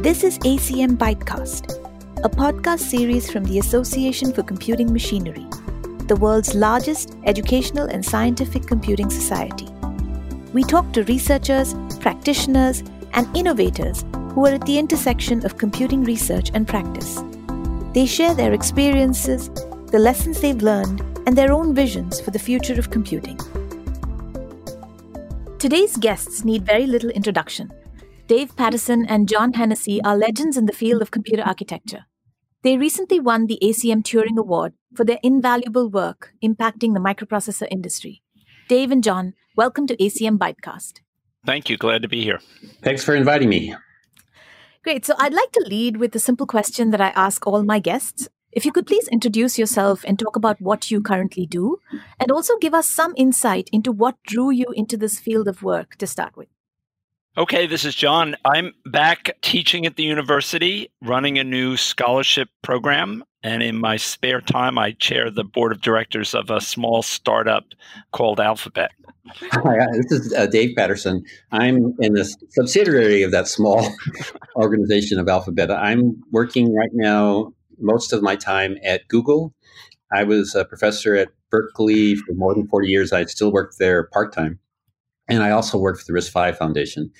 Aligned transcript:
This 0.00 0.22
is 0.22 0.38
ACM 0.38 0.96
Bytecast, 0.96 1.74
a 2.24 2.28
podcast 2.28 2.78
series 2.78 3.28
from 3.28 3.42
the 3.42 3.58
Association 3.58 4.32
for 4.32 4.44
Computing 4.44 4.92
Machinery, 4.92 5.44
the 6.06 6.14
world's 6.14 6.54
largest 6.54 7.16
educational 7.24 7.88
and 7.88 8.04
scientific 8.04 8.64
computing 8.64 9.10
society. 9.10 9.66
We 10.52 10.62
talk 10.62 10.92
to 10.92 11.02
researchers, 11.02 11.74
practitioners, 11.98 12.84
and 13.14 13.36
innovators 13.36 14.04
who 14.34 14.46
are 14.46 14.54
at 14.54 14.66
the 14.66 14.78
intersection 14.78 15.44
of 15.44 15.58
computing 15.58 16.04
research 16.04 16.52
and 16.54 16.68
practice. 16.68 17.18
They 17.92 18.06
share 18.06 18.34
their 18.34 18.52
experiences, 18.52 19.48
the 19.90 19.98
lessons 19.98 20.40
they've 20.40 20.62
learned, 20.62 21.00
and 21.26 21.36
their 21.36 21.52
own 21.52 21.74
visions 21.74 22.20
for 22.20 22.30
the 22.30 22.38
future 22.38 22.78
of 22.78 22.90
computing. 22.90 23.36
Today's 25.58 25.96
guests 25.96 26.44
need 26.44 26.64
very 26.64 26.86
little 26.86 27.10
introduction. 27.10 27.72
Dave 28.28 28.54
Patterson 28.56 29.06
and 29.06 29.26
John 29.26 29.54
Hennessy 29.54 30.02
are 30.02 30.14
legends 30.14 30.58
in 30.58 30.66
the 30.66 30.74
field 30.74 31.00
of 31.00 31.10
computer 31.10 31.42
architecture. 31.42 32.04
They 32.62 32.76
recently 32.76 33.18
won 33.18 33.46
the 33.46 33.58
ACM 33.62 34.02
Turing 34.02 34.36
Award 34.36 34.74
for 34.94 35.02
their 35.02 35.18
invaluable 35.22 35.88
work 35.88 36.32
impacting 36.44 36.92
the 36.92 37.00
microprocessor 37.00 37.66
industry. 37.70 38.20
Dave 38.68 38.90
and 38.90 39.02
John, 39.02 39.32
welcome 39.56 39.86
to 39.86 39.96
ACM 39.96 40.36
Bytecast. 40.36 41.00
Thank 41.46 41.70
you. 41.70 41.78
Glad 41.78 42.02
to 42.02 42.08
be 42.08 42.22
here. 42.22 42.38
Thanks 42.82 43.02
for 43.02 43.14
inviting 43.14 43.48
me. 43.48 43.74
Great. 44.84 45.06
So 45.06 45.14
I'd 45.16 45.32
like 45.32 45.52
to 45.52 45.64
lead 45.66 45.96
with 45.96 46.14
a 46.14 46.18
simple 46.18 46.46
question 46.46 46.90
that 46.90 47.00
I 47.00 47.14
ask 47.16 47.46
all 47.46 47.62
my 47.62 47.78
guests. 47.78 48.28
If 48.52 48.66
you 48.66 48.72
could 48.72 48.86
please 48.86 49.08
introduce 49.08 49.58
yourself 49.58 50.04
and 50.06 50.18
talk 50.18 50.36
about 50.36 50.60
what 50.60 50.90
you 50.90 51.00
currently 51.00 51.46
do, 51.46 51.78
and 52.20 52.30
also 52.30 52.58
give 52.58 52.74
us 52.74 52.90
some 52.90 53.14
insight 53.16 53.70
into 53.72 53.90
what 53.90 54.22
drew 54.26 54.50
you 54.50 54.66
into 54.74 54.98
this 54.98 55.18
field 55.18 55.48
of 55.48 55.62
work 55.62 55.96
to 55.96 56.06
start 56.06 56.36
with. 56.36 56.48
Okay, 57.38 57.68
this 57.68 57.84
is 57.84 57.94
John. 57.94 58.34
I'm 58.44 58.74
back 58.84 59.30
teaching 59.42 59.86
at 59.86 59.94
the 59.94 60.02
university, 60.02 60.90
running 61.02 61.38
a 61.38 61.44
new 61.44 61.76
scholarship 61.76 62.48
program. 62.62 63.22
And 63.44 63.62
in 63.62 63.78
my 63.78 63.96
spare 63.96 64.40
time, 64.40 64.76
I 64.76 64.90
chair 64.90 65.30
the 65.30 65.44
board 65.44 65.70
of 65.70 65.80
directors 65.80 66.34
of 66.34 66.50
a 66.50 66.60
small 66.60 67.00
startup 67.00 67.64
called 68.10 68.40
Alphabet. 68.40 68.90
Hi, 69.52 69.86
this 69.92 70.10
is 70.10 70.34
uh, 70.34 70.46
Dave 70.46 70.74
Patterson. 70.74 71.24
I'm 71.52 71.94
in 72.00 72.14
the 72.14 72.24
subsidiary 72.48 73.22
of 73.22 73.30
that 73.30 73.46
small 73.46 73.88
organization 74.56 75.20
of 75.20 75.28
Alphabet. 75.28 75.70
I'm 75.70 76.20
working 76.32 76.74
right 76.74 76.90
now 76.92 77.52
most 77.78 78.12
of 78.12 78.20
my 78.20 78.34
time 78.34 78.78
at 78.82 79.06
Google. 79.06 79.54
I 80.12 80.24
was 80.24 80.56
a 80.56 80.64
professor 80.64 81.14
at 81.14 81.28
Berkeley 81.50 82.16
for 82.16 82.34
more 82.34 82.52
than 82.52 82.66
40 82.66 82.88
years. 82.88 83.12
I 83.12 83.26
still 83.26 83.52
work 83.52 83.74
there 83.78 84.08
part 84.08 84.32
time. 84.32 84.58
And 85.28 85.42
I 85.42 85.50
also 85.50 85.78
work 85.78 85.98
for 85.98 86.04
the 86.04 86.12
RISC-V 86.12 86.56
Foundation. 86.56 87.10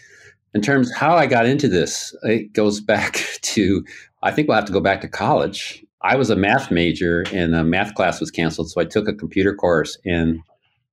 In 0.55 0.63
terms 0.63 0.91
how 0.95 1.15
I 1.15 1.27
got 1.27 1.47
into 1.47 1.69
this, 1.69 2.15
it 2.23 2.53
goes 2.53 2.81
back 2.95 3.23
to, 3.43 3.85
I 4.23 4.31
think 4.31 4.49
we'll 4.49 4.57
have 4.57 4.65
to 4.67 4.73
go 4.73 4.81
back 4.81 5.01
to 5.03 5.09
college. 5.09 5.85
I 6.03 6.17
was 6.17 6.31
a 6.31 6.37
math 6.37 6.71
major 6.71 7.25
and 7.33 7.55
a 7.55 7.65
math 7.65 7.95
class 7.95 8.21
was 8.21 8.31
canceled. 8.31 8.71
So 8.71 8.81
I 8.81 8.85
took 8.85 9.09
a 9.09 9.15
computer 9.15 9.55
course 9.55 9.99
and 10.05 10.39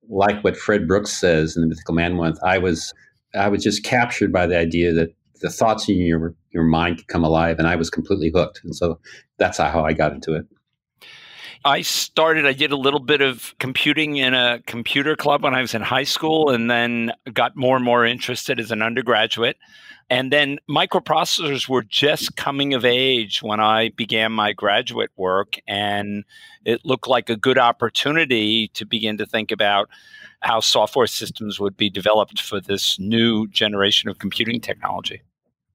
like 0.10 0.44
what 0.44 0.58
Fred 0.58 0.88
Brooks 0.88 1.12
says 1.12 1.56
in 1.56 1.62
the 1.62 1.68
Mythical 1.68 1.96
Man 1.96 2.16
Month, 2.16 2.40
I 2.44 2.58
was 2.58 2.94
I 3.34 3.50
was 3.50 3.64
just 3.64 3.84
captured 3.84 4.32
by 4.32 4.48
the 4.48 4.58
idea 4.58 4.94
that 4.94 5.10
the 5.42 5.50
thoughts 5.50 5.90
in 5.90 5.98
your 5.98 6.34
your 6.52 6.64
mind 6.64 6.98
could 6.98 7.08
come 7.08 7.24
alive, 7.24 7.60
and 7.60 7.68
I 7.68 7.76
was 7.76 7.90
completely 7.90 8.32
hooked. 8.34 8.62
And 8.64 8.76
so 8.76 9.00
that's 9.38 9.58
how 9.58 9.84
I 9.84 9.94
got 9.94 10.14
into 10.14 10.34
it. 10.34 10.46
I 11.66 11.82
started, 11.82 12.46
I 12.46 12.54
did 12.54 12.72
a 12.72 12.78
little 12.78 13.00
bit 13.00 13.22
of 13.22 13.56
computing 13.58 14.18
in 14.18 14.36
a 14.36 14.62
computer 14.68 15.16
club 15.16 15.42
when 15.42 15.56
I 15.56 15.62
was 15.62 15.74
in 15.74 15.82
high 15.82 16.04
school, 16.04 16.52
and 16.52 16.70
then 16.70 17.12
got 17.34 17.56
more 17.56 17.76
and 17.76 17.84
more 17.84 18.06
interested 18.06 18.60
as 18.60 18.70
an 18.70 18.84
undergraduate. 18.84 19.58
And 20.08 20.32
then 20.32 20.60
microprocessors 20.70 21.68
were 21.68 21.82
just 21.82 22.36
coming 22.36 22.76
of 22.76 22.86
age 22.86 23.42
when 23.42 23.60
I 23.60 23.90
began 23.90 24.32
my 24.32 24.54
graduate 24.54 25.10
work. 25.18 25.60
And 25.68 26.24
it 26.66 26.86
looked 26.86 27.08
like 27.08 27.32
a 27.32 27.36
good 27.36 27.58
opportunity 27.58 28.68
to 28.70 28.86
begin 28.86 29.18
to 29.18 29.26
think 29.26 29.52
about 29.52 29.90
how 30.42 30.60
software 30.60 31.08
systems 31.08 31.60
would 31.60 31.76
be 31.76 31.90
developed 31.90 32.40
for 32.40 32.62
this 32.62 33.00
new 33.00 33.48
generation 33.48 34.08
of 34.08 34.20
computing 34.20 34.62
technology 34.62 35.24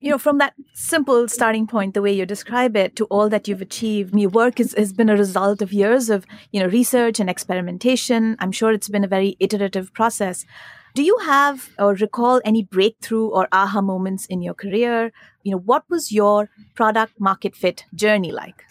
you 0.00 0.10
know 0.10 0.18
from 0.18 0.38
that 0.38 0.54
simple 0.72 1.28
starting 1.28 1.66
point 1.66 1.94
the 1.94 2.02
way 2.02 2.12
you 2.12 2.24
describe 2.24 2.76
it 2.76 2.96
to 2.96 3.04
all 3.06 3.28
that 3.28 3.46
you've 3.46 3.60
achieved 3.60 4.18
your 4.18 4.30
work 4.30 4.58
is, 4.58 4.74
has 4.76 4.92
been 4.92 5.10
a 5.10 5.16
result 5.16 5.60
of 5.62 5.72
years 5.72 6.08
of 6.08 6.26
you 6.52 6.60
know 6.60 6.66
research 6.66 7.20
and 7.20 7.28
experimentation. 7.28 8.36
I'm 8.38 8.52
sure 8.52 8.72
it's 8.72 8.88
been 8.88 9.04
a 9.04 9.08
very 9.08 9.36
iterative 9.38 9.92
process. 9.92 10.44
Do 10.94 11.02
you 11.02 11.16
have 11.18 11.70
or 11.78 11.94
recall 11.94 12.40
any 12.44 12.64
breakthrough 12.64 13.28
or 13.28 13.46
aha 13.52 13.80
moments 13.80 14.26
in 14.26 14.42
your 14.42 14.54
career? 14.54 15.12
You 15.44 15.52
know 15.52 15.58
what 15.58 15.84
was 15.88 16.10
your 16.10 16.48
product 16.74 17.20
market 17.20 17.54
fit 17.54 17.84
journey 17.94 18.32
like? 18.32 18.64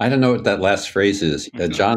I 0.00 0.08
don't 0.08 0.20
know 0.20 0.32
what 0.32 0.44
that 0.44 0.60
last 0.60 0.90
phrase 0.90 1.22
is. 1.22 1.48
Uh, 1.58 1.68
John, 1.68 1.96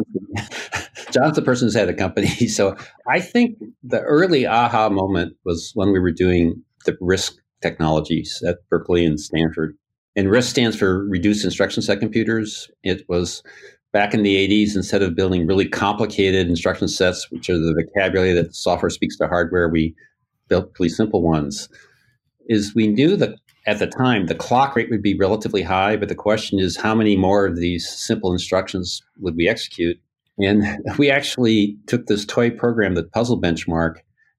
John's 1.10 1.34
the 1.34 1.42
person 1.44 1.66
who's 1.66 1.74
had 1.74 1.88
a 1.88 1.94
company. 1.94 2.28
So 2.48 2.76
I 3.08 3.18
think 3.20 3.58
the 3.82 4.00
early 4.00 4.46
aha 4.46 4.88
moment 4.88 5.36
was 5.44 5.72
when 5.74 5.92
we 5.92 5.98
were 5.98 6.12
doing 6.12 6.62
the 6.84 6.92
RISC 7.02 7.32
technologies 7.62 8.42
at 8.46 8.58
Berkeley 8.70 9.04
and 9.04 9.20
Stanford. 9.20 9.76
And 10.14 10.28
RISC 10.28 10.44
stands 10.44 10.76
for 10.76 11.04
Reduced 11.06 11.44
Instruction 11.44 11.82
Set 11.82 12.00
Computers. 12.00 12.70
It 12.82 13.04
was 13.08 13.42
back 13.92 14.14
in 14.14 14.22
the 14.22 14.36
80s, 14.48 14.76
instead 14.76 15.02
of 15.02 15.14
building 15.14 15.46
really 15.46 15.68
complicated 15.68 16.48
instruction 16.48 16.88
sets, 16.88 17.30
which 17.30 17.48
are 17.48 17.58
the 17.58 17.74
vocabulary 17.74 18.32
that 18.32 18.54
software 18.54 18.90
speaks 18.90 19.16
to 19.18 19.26
hardware, 19.26 19.68
we 19.68 19.94
built 20.48 20.74
pretty 20.74 20.92
simple 20.92 21.22
ones. 21.22 21.68
Is 22.48 22.74
we 22.74 22.88
knew 22.88 23.16
that 23.16 23.36
at 23.66 23.78
the 23.78 23.86
time 23.86 24.26
the 24.26 24.34
clock 24.34 24.76
rate 24.76 24.90
would 24.90 25.02
be 25.02 25.16
relatively 25.16 25.62
high, 25.62 25.96
but 25.96 26.08
the 26.08 26.14
question 26.14 26.58
is 26.58 26.76
how 26.76 26.94
many 26.94 27.16
more 27.16 27.46
of 27.46 27.56
these 27.56 27.88
simple 27.88 28.32
instructions 28.32 29.02
would 29.18 29.36
we 29.36 29.48
execute? 29.48 29.98
And 30.38 30.64
we 30.98 31.10
actually 31.10 31.76
took 31.86 32.06
this 32.06 32.24
toy 32.24 32.50
program, 32.50 32.94
the 32.94 33.04
Puzzle 33.04 33.40
Benchmark, 33.40 33.96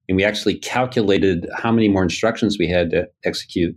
and 0.08 0.16
we 0.16 0.24
actually 0.24 0.54
calculated 0.54 1.48
how 1.54 1.70
many 1.70 1.88
more 1.88 2.02
instructions 2.02 2.56
we 2.58 2.66
had 2.66 2.90
to 2.90 3.08
execute 3.24 3.76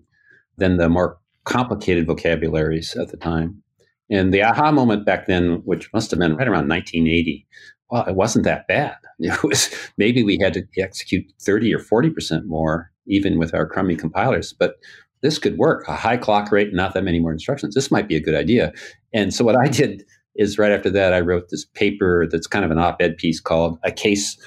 than 0.58 0.78
the 0.78 0.90
more 0.90 1.18
complicated 1.44 2.08
vocabularies 2.08 2.96
at 2.96 3.09
the 3.09 3.18
time. 3.18 3.62
And 4.09 4.34
the 4.34 4.44
aha 4.44 4.72
moment 4.72 5.06
back 5.06 5.28
then, 5.28 5.62
which 5.66 5.90
must 5.94 6.12
have 6.12 6.20
been 6.20 6.36
right 6.36 6.47
around 6.47 6.70
1980, 6.70 7.47
well, 7.90 8.06
it 8.06 8.16
wasn't 8.16 8.46
that 8.46 8.68
bad. 8.68 8.96
It 9.24 9.44
was 9.44 9.70
maybe 9.97 10.24
we 10.24 10.40
had 10.41 10.53
to 10.56 10.64
execute 10.80 11.31
30 11.41 11.75
or 11.75 11.80
40% 11.80 12.46
more, 12.46 12.91
even 13.06 13.38
with 13.38 13.53
our 13.53 13.68
crummy 13.68 13.96
compilers. 13.96 14.52
But 14.52 14.78
this 15.22 15.38
could 15.38 15.59
work 15.59 15.88
a 15.88 15.96
high 15.96 16.18
clock 16.18 16.52
rate, 16.52 16.74
not 16.74 16.96
that 16.96 17.03
many 17.03 17.20
more 17.20 17.31
instructions. 17.31 17.75
This 17.75 17.91
might 17.91 18.08
be 18.08 18.16
a 18.16 18.22
good 18.22 18.34
idea. 18.34 18.74
And 19.14 19.31
so 19.31 19.46
what 19.46 19.56
I 19.56 19.68
did 19.68 20.03
is 20.36 20.58
right 20.58 20.72
after 20.72 20.90
that, 20.90 21.14
I 21.14 21.20
wrote 21.20 21.50
this 21.50 21.66
paper 21.66 22.28
that's 22.28 22.47
kind 22.47 22.66
of 22.66 22.72
an 22.72 22.80
op 22.80 23.00
ed 23.00 23.18
piece 23.18 23.40
called 23.40 23.78
A 23.84 23.91
Case 23.91 24.38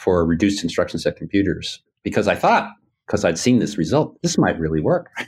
for 0.00 0.24
reduced 0.24 0.62
instruction 0.62 0.98
set 0.98 1.16
computers 1.16 1.82
because 2.02 2.26
I 2.26 2.34
thought, 2.34 2.70
because 3.06 3.24
I'd 3.24 3.38
seen 3.38 3.58
this 3.58 3.76
result, 3.76 4.16
this 4.22 4.38
might 4.38 4.58
really 4.58 4.80
work. 4.80 5.10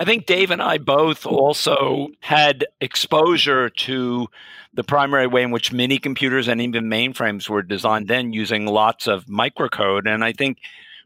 I 0.00 0.04
think 0.04 0.24
Dave 0.24 0.50
and 0.50 0.62
I 0.62 0.78
both 0.78 1.26
also 1.26 2.08
had 2.20 2.66
exposure 2.80 3.68
to 3.68 4.28
the 4.72 4.84
primary 4.84 5.26
way 5.26 5.42
in 5.42 5.50
which 5.50 5.72
mini 5.72 5.98
computers 5.98 6.48
and 6.48 6.60
even 6.60 6.84
mainframes 6.84 7.48
were 7.48 7.62
designed 7.62 8.08
then 8.08 8.32
using 8.32 8.66
lots 8.66 9.06
of 9.06 9.26
microcode. 9.26 10.08
And 10.08 10.24
I 10.24 10.32
think 10.32 10.58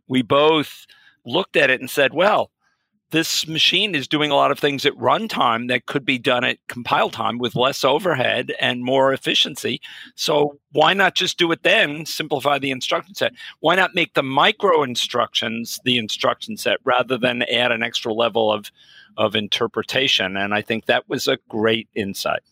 we 0.07 0.23
both 0.23 0.87
looked 1.25 1.57
at 1.57 1.71
it 1.71 1.81
and 1.81 1.91
said, 1.91 2.15
well, 2.15 2.51
this 3.11 3.47
machine 3.47 3.95
is 3.95 4.07
doing 4.07 4.31
a 4.31 4.37
lot 4.37 4.51
of 4.51 4.59
things 4.59 4.87
at 4.87 4.93
runtime 4.95 5.69
that 5.69 5.87
could 5.87 6.05
be 6.05 6.19
done 6.19 6.45
at 6.45 6.59
compile 6.69 7.11
time 7.11 7.39
with 7.39 7.57
less 7.57 7.85
overhead 7.85 8.53
and 8.61 8.85
more 8.85 9.13
efficiency. 9.13 9.81
So 10.15 10.59
why 10.73 10.95
not 10.95 11.15
just 11.15 11.39
do 11.39 11.51
it 11.53 11.63
then? 11.63 12.07
Simplify 12.07 12.59
the 12.59 12.71
instruction 12.71 13.15
set. 13.15 13.33
Why 13.61 13.75
not 13.75 13.95
make 13.95 14.15
the 14.15 14.23
micro 14.23 14.83
instructions 14.83 15.81
the 15.85 15.99
instruction 15.99 16.57
set 16.57 16.79
rather 16.85 17.19
than 17.19 17.43
add 17.43 17.73
an 17.73 17.83
extra 17.83 18.13
level 18.13 18.53
of 18.53 18.71
of 19.17 19.35
interpretation? 19.35 20.37
And 20.37 20.55
I 20.55 20.63
think 20.63 20.87
that 20.87 21.09
was 21.09 21.27
a 21.27 21.39
great 21.49 21.89
insight. 21.95 22.43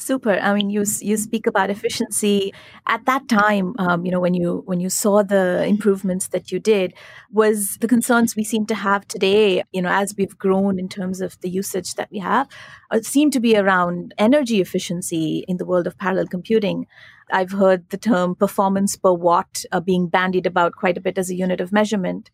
Super. 0.00 0.38
I 0.38 0.54
mean, 0.54 0.70
you 0.70 0.84
you 1.00 1.16
speak 1.16 1.48
about 1.48 1.70
efficiency 1.70 2.54
at 2.86 3.04
that 3.06 3.28
time. 3.28 3.74
Um, 3.80 4.06
you 4.06 4.12
know, 4.12 4.20
when 4.20 4.32
you 4.32 4.62
when 4.64 4.78
you 4.78 4.90
saw 4.90 5.24
the 5.24 5.64
improvements 5.64 6.28
that 6.28 6.52
you 6.52 6.60
did, 6.60 6.94
was 7.32 7.78
the 7.78 7.88
concerns 7.88 8.36
we 8.36 8.44
seem 8.44 8.64
to 8.66 8.76
have 8.76 9.08
today. 9.08 9.64
You 9.72 9.82
know, 9.82 9.90
as 9.90 10.14
we've 10.16 10.38
grown 10.38 10.78
in 10.78 10.88
terms 10.88 11.20
of 11.20 11.40
the 11.40 11.50
usage 11.50 11.96
that 11.96 12.10
we 12.12 12.20
have, 12.20 12.46
uh, 12.92 13.00
seem 13.00 13.32
to 13.32 13.40
be 13.40 13.56
around 13.56 14.14
energy 14.18 14.60
efficiency 14.60 15.44
in 15.48 15.56
the 15.56 15.66
world 15.66 15.88
of 15.88 15.98
parallel 15.98 16.28
computing. 16.28 16.86
I've 17.30 17.52
heard 17.52 17.90
the 17.90 17.98
term 17.98 18.36
performance 18.36 18.94
per 18.96 19.12
watt 19.12 19.64
uh, 19.72 19.80
being 19.80 20.06
bandied 20.08 20.46
about 20.46 20.76
quite 20.76 20.96
a 20.96 21.00
bit 21.00 21.18
as 21.18 21.28
a 21.28 21.34
unit 21.34 21.60
of 21.60 21.72
measurement. 21.72 22.30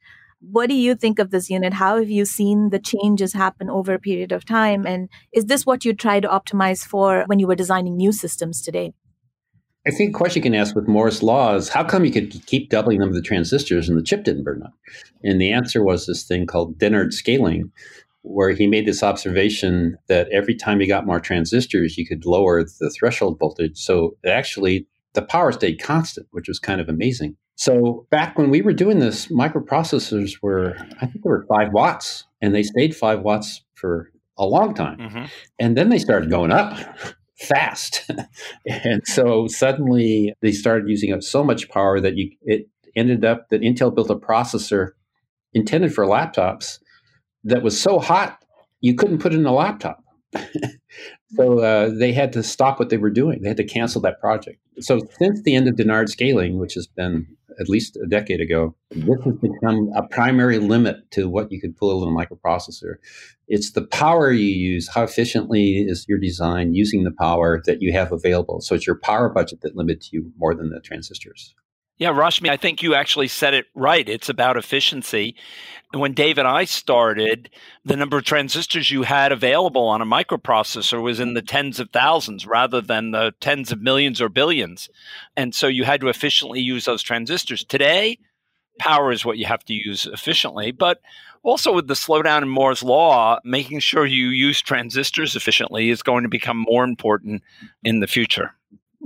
What 0.51 0.69
do 0.69 0.75
you 0.75 0.95
think 0.95 1.19
of 1.19 1.31
this 1.31 1.49
unit? 1.49 1.73
How 1.73 1.97
have 1.99 2.11
you 2.11 2.25
seen 2.25 2.71
the 2.71 2.79
changes 2.79 3.33
happen 3.33 3.71
over 3.71 3.95
a 3.95 3.99
period 3.99 4.33
of 4.33 4.45
time? 4.45 4.87
And 4.87 5.09
is 5.33 5.47
this 5.47 5.65
what 5.65 5.85
you 5.85 5.95
try 5.95 6.21
to 6.21 6.29
optimize 6.29 6.85
for 6.85 7.25
when 7.27 7.39
you 7.39 7.47
were 7.47 7.55
designing 7.55 7.97
new 7.97 8.13
systems 8.13 8.61
today? 8.61 8.93
I 9.87 9.91
think 9.91 10.11
a 10.11 10.19
question 10.19 10.41
you 10.41 10.51
can 10.51 10.55
ask 10.55 10.75
with 10.75 10.89
Moore's 10.89 11.23
law 11.23 11.55
is 11.55 11.69
how 11.69 11.85
come 11.85 12.05
you 12.05 12.11
could 12.11 12.45
keep 12.47 12.71
doubling 12.71 12.99
the 12.99 13.05
number 13.05 13.19
of 13.19 13.25
transistors 13.25 13.89
and 13.89 13.99
the 13.99 14.03
chip 14.03 14.25
didn't 14.25 14.45
burn 14.45 14.63
up? 14.63 14.73
And 15.23 15.41
the 15.41 15.53
answer 15.53 15.83
was 15.85 16.07
this 16.07 16.25
thing 16.25 16.47
called 16.47 16.79
Dennard 16.79 17.13
scaling, 17.13 17.71
where 18.23 18.51
he 18.51 18.67
made 18.67 18.87
this 18.87 19.03
observation 19.03 19.99
that 20.09 20.29
every 20.33 20.55
time 20.55 20.81
you 20.81 20.89
got 20.89 21.07
more 21.07 21.21
transistors, 21.21 21.99
you 21.99 22.07
could 22.07 22.25
lower 22.25 22.65
the 22.65 22.95
threshold 22.99 23.39
voltage. 23.39 23.77
So 23.77 24.17
actually, 24.27 24.87
the 25.13 25.23
power 25.23 25.53
stayed 25.53 25.83
constant, 25.83 26.27
which 26.31 26.49
was 26.49 26.59
kind 26.59 26.81
of 26.81 26.89
amazing. 26.89 27.37
So 27.57 28.07
back 28.11 28.37
when 28.37 28.51
we 28.51 28.63
were 28.63 28.73
doing 28.73 28.99
this, 28.99 29.29
microprocessors 29.29 30.43
were, 30.43 30.77
I 31.01 31.07
think 31.07 31.23
they 31.23 31.31
were 31.31 31.47
five 31.49 31.73
watts, 31.73 32.25
and 32.43 32.55
they 32.55 32.63
stayed 32.63 32.97
five 32.97 33.21
watts 33.21 33.63
for 33.75 34.11
a 34.37 34.45
long 34.45 34.75
time. 34.75 34.99
Mm-hmm. 34.99 35.25
And 35.59 35.77
then 35.77 35.89
they 35.89 35.99
started 35.99 36.31
going 36.31 36.51
up 36.51 36.77
fast. 37.39 38.11
and 38.67 39.03
so 39.07 39.47
suddenly 39.47 40.35
they 40.43 40.53
started 40.53 40.89
using 40.89 41.13
up 41.13 41.23
so 41.23 41.45
much 41.45 41.69
power 41.69 42.01
that 42.01 42.17
you 42.17 42.31
it 42.43 42.69
ended 42.97 43.25
up 43.25 43.49
that 43.51 43.61
Intel 43.61 43.95
built 43.95 44.11
a 44.11 44.17
processor 44.17 44.91
intended 45.53 45.95
for 45.95 46.05
laptops 46.05 46.79
that 47.45 47.63
was 47.63 47.81
so 47.81 47.99
hot 47.99 48.39
you 48.81 48.95
couldn't 48.95 49.19
put 49.19 49.33
it 49.33 49.39
in 49.39 49.47
a 49.47 49.53
laptop. 49.53 50.05
so 51.37 51.61
uh, 51.61 51.91
they 51.99 52.13
had 52.13 52.33
to 52.35 52.43
stop 52.43 52.79
what 52.79 52.91
they 52.91 52.99
were 52.99 53.11
doing. 53.11 53.41
They 53.41 53.49
had 53.49 53.57
to 53.57 53.65
cancel 53.65 54.01
that 54.03 54.21
project. 54.21 54.59
So 54.81 55.01
since 55.19 55.43
the 55.43 55.55
end 55.55 55.69
of 55.69 55.77
Dennard 55.77 56.09
scaling, 56.09 56.59
which 56.59 56.75
has 56.75 56.87
been 56.87 57.27
at 57.61 57.69
least 57.69 57.97
a 57.97 58.07
decade 58.07 58.41
ago, 58.41 58.75
this 58.91 59.19
has 59.25 59.35
become 59.37 59.91
a 59.97 60.07
primary 60.09 60.59
limit 60.59 61.11
to 61.13 61.29
what 61.29 61.51
you 61.51 61.61
could 61.61 61.77
pull 61.77 62.03
in 62.03 62.09
a 62.09 62.27
microprocessor. 62.27 62.97
It's 63.49 63.73
the 63.73 63.87
power 63.87 64.31
you 64.31 64.47
use, 64.47 64.89
how 64.89 65.03
efficiently 65.03 65.85
is 65.87 66.07
your 66.09 66.19
design 66.19 66.75
using 66.75 67.05
the 67.05 67.13
power 67.13 67.63
that 67.67 67.83
you 67.83 67.93
have 67.93 68.13
available. 68.13 68.61
So 68.61 68.75
it's 68.75 68.87
your 68.87 68.99
power 68.99 69.29
budget 69.29 69.61
that 69.63 69.77
limits 69.77 70.13
you 70.13 70.33
more 70.39 70.55
than 70.55 70.71
the 70.71 70.81
transistors. 70.81 71.55
Yeah, 71.97 72.11
Rashmi, 72.11 72.49
I 72.49 72.57
think 72.57 72.83
you 72.83 72.95
actually 72.95 73.29
said 73.29 73.55
it 73.55 73.67
right. 73.75 74.09
It's 74.09 74.29
about 74.29 74.57
efficiency. 74.57 75.37
When 75.93 76.13
Dave 76.13 76.39
and 76.39 76.49
I 76.49 76.65
started, 76.65 77.51
the 77.85 77.97
number 77.97 78.19
of 78.19 78.25
transistors 78.25 78.91
you 78.91 79.05
had 79.05 79.31
available 79.31 79.87
on 79.87 80.03
a 80.03 80.07
microprocessor 80.07 81.01
was 81.01 81.21
in 81.21 81.35
the 81.35 81.43
tens 81.43 81.79
of 81.79 81.91
thousands 81.91 82.47
rather 82.47 82.81
than 82.81 83.13
the 83.13 83.33
tens 83.41 83.71
of 83.71 83.81
millions 83.81 84.21
or 84.21 84.29
billions. 84.29 84.89
And 85.37 85.55
so 85.55 85.69
you 85.69 85.85
had 85.85 86.01
to 86.01 86.09
efficiently 86.09 86.61
use 86.61 86.85
those 86.85 87.03
transistors. 87.03 87.63
Today, 87.63 88.19
power 88.81 89.13
is 89.13 89.25
what 89.25 89.39
you 89.39 89.47
have 89.47 89.65
to 89.67 89.73
use 89.73 90.05
efficiently. 90.07 90.73
But 90.73 91.01
also 91.45 91.73
with 91.73 91.87
the 91.87 91.95
slowdown 91.95 92.43
in 92.43 92.49
Moore's 92.49 92.83
law, 92.83 93.39
making 93.45 93.79
sure 93.79 94.05
you 94.05 94.31
use 94.31 94.61
transistors 94.61 95.37
efficiently 95.37 95.91
is 95.91 96.03
going 96.03 96.25
to 96.25 96.29
become 96.29 96.65
more 96.69 96.83
important 96.83 97.43
in 97.85 98.01
the 98.01 98.09
future. 98.09 98.57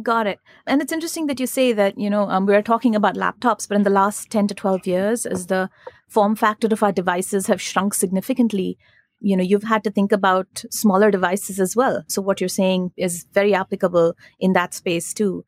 Got 0.02 0.28
it. 0.28 0.38
And 0.66 0.80
it's 0.80 0.92
interesting 0.92 1.26
that 1.26 1.40
you 1.40 1.46
say 1.46 1.72
that, 1.72 1.98
you 1.98 2.08
know, 2.08 2.28
um, 2.28 2.46
we're 2.46 2.62
talking 2.62 2.94
about 2.94 3.16
laptops, 3.16 3.66
but 3.68 3.76
in 3.76 3.82
the 3.82 3.90
last 3.90 4.30
10 4.30 4.46
to 4.48 4.54
12 4.54 4.86
years, 4.86 5.26
as 5.26 5.46
the 5.46 5.70
form 6.06 6.36
factor 6.36 6.68
of 6.70 6.82
our 6.82 6.92
devices 6.92 7.48
have 7.48 7.60
shrunk 7.60 7.94
significantly, 7.94 8.78
you 9.20 9.36
know, 9.36 9.42
you've 9.42 9.64
had 9.64 9.82
to 9.84 9.90
think 9.90 10.12
about 10.12 10.64
smaller 10.70 11.10
devices 11.10 11.58
as 11.58 11.74
well. 11.74 12.04
So 12.06 12.22
what 12.22 12.40
you're 12.40 12.48
saying 12.48 12.92
is 12.96 13.26
very 13.32 13.54
applicable 13.54 14.14
in 14.38 14.52
that 14.52 14.72
space 14.72 15.12
too. 15.12 15.44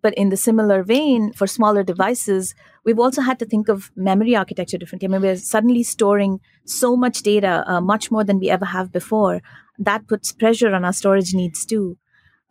But 0.00 0.14
in 0.14 0.30
the 0.30 0.36
similar 0.36 0.82
vein, 0.82 1.32
for 1.32 1.46
smaller 1.46 1.84
devices, 1.84 2.56
we've 2.84 2.98
also 2.98 3.22
had 3.22 3.38
to 3.38 3.44
think 3.44 3.68
of 3.68 3.92
memory 3.94 4.34
architecture 4.34 4.78
differently. 4.78 5.06
I 5.06 5.12
mean, 5.12 5.22
we're 5.22 5.36
suddenly 5.36 5.84
storing 5.84 6.40
so 6.64 6.96
much 6.96 7.22
data, 7.22 7.62
uh, 7.68 7.80
much 7.80 8.10
more 8.10 8.24
than 8.24 8.40
we 8.40 8.50
ever 8.50 8.64
have 8.64 8.90
before. 8.90 9.42
That 9.78 10.08
puts 10.08 10.32
pressure 10.32 10.74
on 10.74 10.84
our 10.84 10.92
storage 10.92 11.34
needs 11.34 11.64
too. 11.64 11.98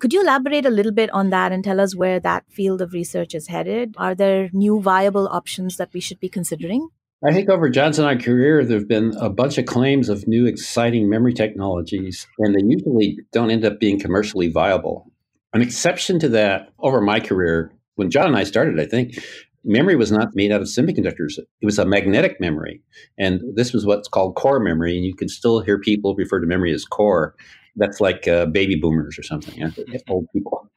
Could 0.02 0.14
you 0.14 0.22
elaborate 0.22 0.66
a 0.66 0.72
little 0.72 0.92
bit 0.92 1.12
on 1.12 1.30
that 1.30 1.52
and 1.52 1.64
tell 1.64 1.80
us 1.80 1.96
where 1.96 2.20
that 2.20 2.44
field 2.50 2.82
of 2.82 2.92
research 2.92 3.36
is 3.36 3.50
headed? 3.50 3.94
Are 3.98 4.16
there 4.16 4.50
new 4.52 4.82
viable 4.82 5.28
options 5.28 5.78
that 5.78 5.94
we 5.94 6.00
should 6.00 6.20
be 6.20 6.28
considering? 6.28 6.90
I 7.24 7.32
think 7.32 7.52
over 7.52 7.70
John's 7.70 8.00
and 8.00 8.08
I 8.08 8.16
career, 8.16 8.66
there 8.66 8.80
have 8.80 8.88
been 8.88 9.14
a 9.20 9.30
bunch 9.30 9.60
of 9.60 9.68
claims 9.68 10.10
of 10.10 10.28
new 10.28 10.48
exciting 10.48 11.08
memory 11.08 11.36
technologies, 11.36 12.26
and 12.40 12.56
they 12.56 12.64
usually 12.66 13.20
don't 13.32 13.52
end 13.52 13.64
up 13.64 13.80
being 13.80 14.00
commercially 14.00 14.48
viable. 14.48 15.06
An 15.54 15.62
exception 15.62 16.18
to 16.22 16.30
that 16.30 16.70
over 16.80 17.00
my 17.00 17.20
career, 17.20 17.72
when 17.94 18.10
John 18.10 18.26
and 18.26 18.36
I 18.36 18.44
started, 18.44 18.80
I 18.80 18.88
think 18.88 19.20
memory 19.64 19.96
was 19.96 20.12
not 20.12 20.30
made 20.34 20.52
out 20.52 20.62
of 20.62 20.68
semiconductors. 20.68 21.38
It 21.38 21.46
was 21.62 21.78
a 21.78 21.86
magnetic 21.86 22.42
memory. 22.42 22.82
And 23.20 23.40
this 23.54 23.72
was 23.72 23.86
what's 23.86 24.08
called 24.08 24.34
core 24.34 24.60
memory. 24.60 24.96
And 24.96 25.06
you 25.06 25.14
can 25.14 25.30
still 25.30 25.60
hear 25.60 25.78
people 25.78 26.16
refer 26.16 26.40
to 26.40 26.48
memory 26.48 26.74
as 26.74 26.86
core 26.86 27.36
that's 27.76 28.02
like 28.02 28.28
uh, 28.28 28.46
baby 28.48 28.76
boomers 28.76 29.18
or 29.18 29.24
something, 29.24 29.56
yeah? 29.56 29.72
old 30.10 30.28
people. 30.34 30.70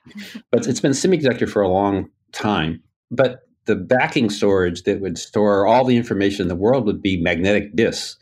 But 0.50 0.66
it's 0.66 0.80
been 0.80 0.92
semiconductor 0.92 1.48
for 1.48 1.62
a 1.62 1.68
long 1.68 2.08
time. 2.32 2.82
But 3.10 3.40
the 3.66 3.76
backing 3.76 4.30
storage 4.30 4.82
that 4.82 5.00
would 5.00 5.18
store 5.18 5.66
all 5.66 5.84
the 5.84 5.96
information 5.96 6.42
in 6.42 6.48
the 6.48 6.56
world 6.56 6.84
would 6.86 7.02
be 7.02 7.20
magnetic 7.20 7.74
disks. 7.74 8.18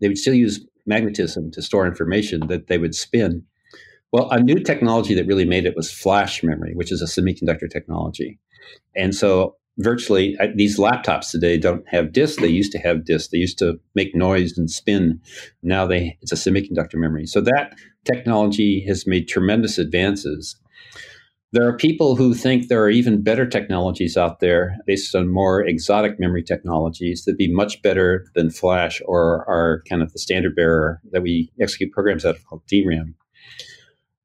They 0.00 0.08
would 0.08 0.18
still 0.18 0.34
use 0.34 0.64
magnetism 0.86 1.50
to 1.52 1.62
store 1.62 1.86
information 1.86 2.46
that 2.48 2.68
they 2.68 2.78
would 2.78 2.94
spin. 2.94 3.44
Well, 4.12 4.30
a 4.30 4.40
new 4.40 4.60
technology 4.60 5.14
that 5.14 5.26
really 5.26 5.44
made 5.44 5.66
it 5.66 5.76
was 5.76 5.92
flash 5.92 6.42
memory, 6.42 6.74
which 6.74 6.92
is 6.92 7.02
a 7.02 7.20
semiconductor 7.20 7.70
technology. 7.70 8.38
And 8.94 9.14
so 9.14 9.56
virtually 9.78 10.36
these 10.54 10.78
laptops 10.78 11.30
today 11.30 11.58
don't 11.58 11.86
have 11.88 12.12
disks. 12.12 12.40
They 12.40 12.48
used 12.48 12.72
to 12.72 12.78
have 12.78 13.04
disks. 13.04 13.28
They 13.28 13.38
used 13.38 13.58
to 13.58 13.78
make 13.94 14.14
noise 14.14 14.56
and 14.56 14.70
spin. 14.70 15.20
Now 15.62 15.86
they 15.86 16.16
it's 16.22 16.32
a 16.32 16.36
semiconductor 16.36 16.94
memory. 16.94 17.26
So 17.26 17.40
that 17.42 17.74
technology 18.06 18.84
has 18.86 19.06
made 19.06 19.28
tremendous 19.28 19.78
advances. 19.78 20.56
There 21.52 21.66
are 21.66 21.76
people 21.76 22.16
who 22.16 22.34
think 22.34 22.68
there 22.68 22.82
are 22.82 22.90
even 22.90 23.22
better 23.22 23.46
technologies 23.46 24.16
out 24.16 24.40
there 24.40 24.76
based 24.86 25.14
on 25.14 25.32
more 25.32 25.64
exotic 25.64 26.18
memory 26.18 26.42
technologies 26.42 27.24
that'd 27.24 27.38
be 27.38 27.52
much 27.52 27.80
better 27.82 28.26
than 28.34 28.50
Flash 28.50 29.00
or 29.06 29.48
are 29.48 29.82
kind 29.88 30.02
of 30.02 30.12
the 30.12 30.18
standard 30.18 30.56
bearer 30.56 31.00
that 31.12 31.22
we 31.22 31.50
execute 31.60 31.92
programs 31.92 32.24
out 32.24 32.36
of 32.36 32.44
called 32.46 32.62
DRAM. 32.66 33.14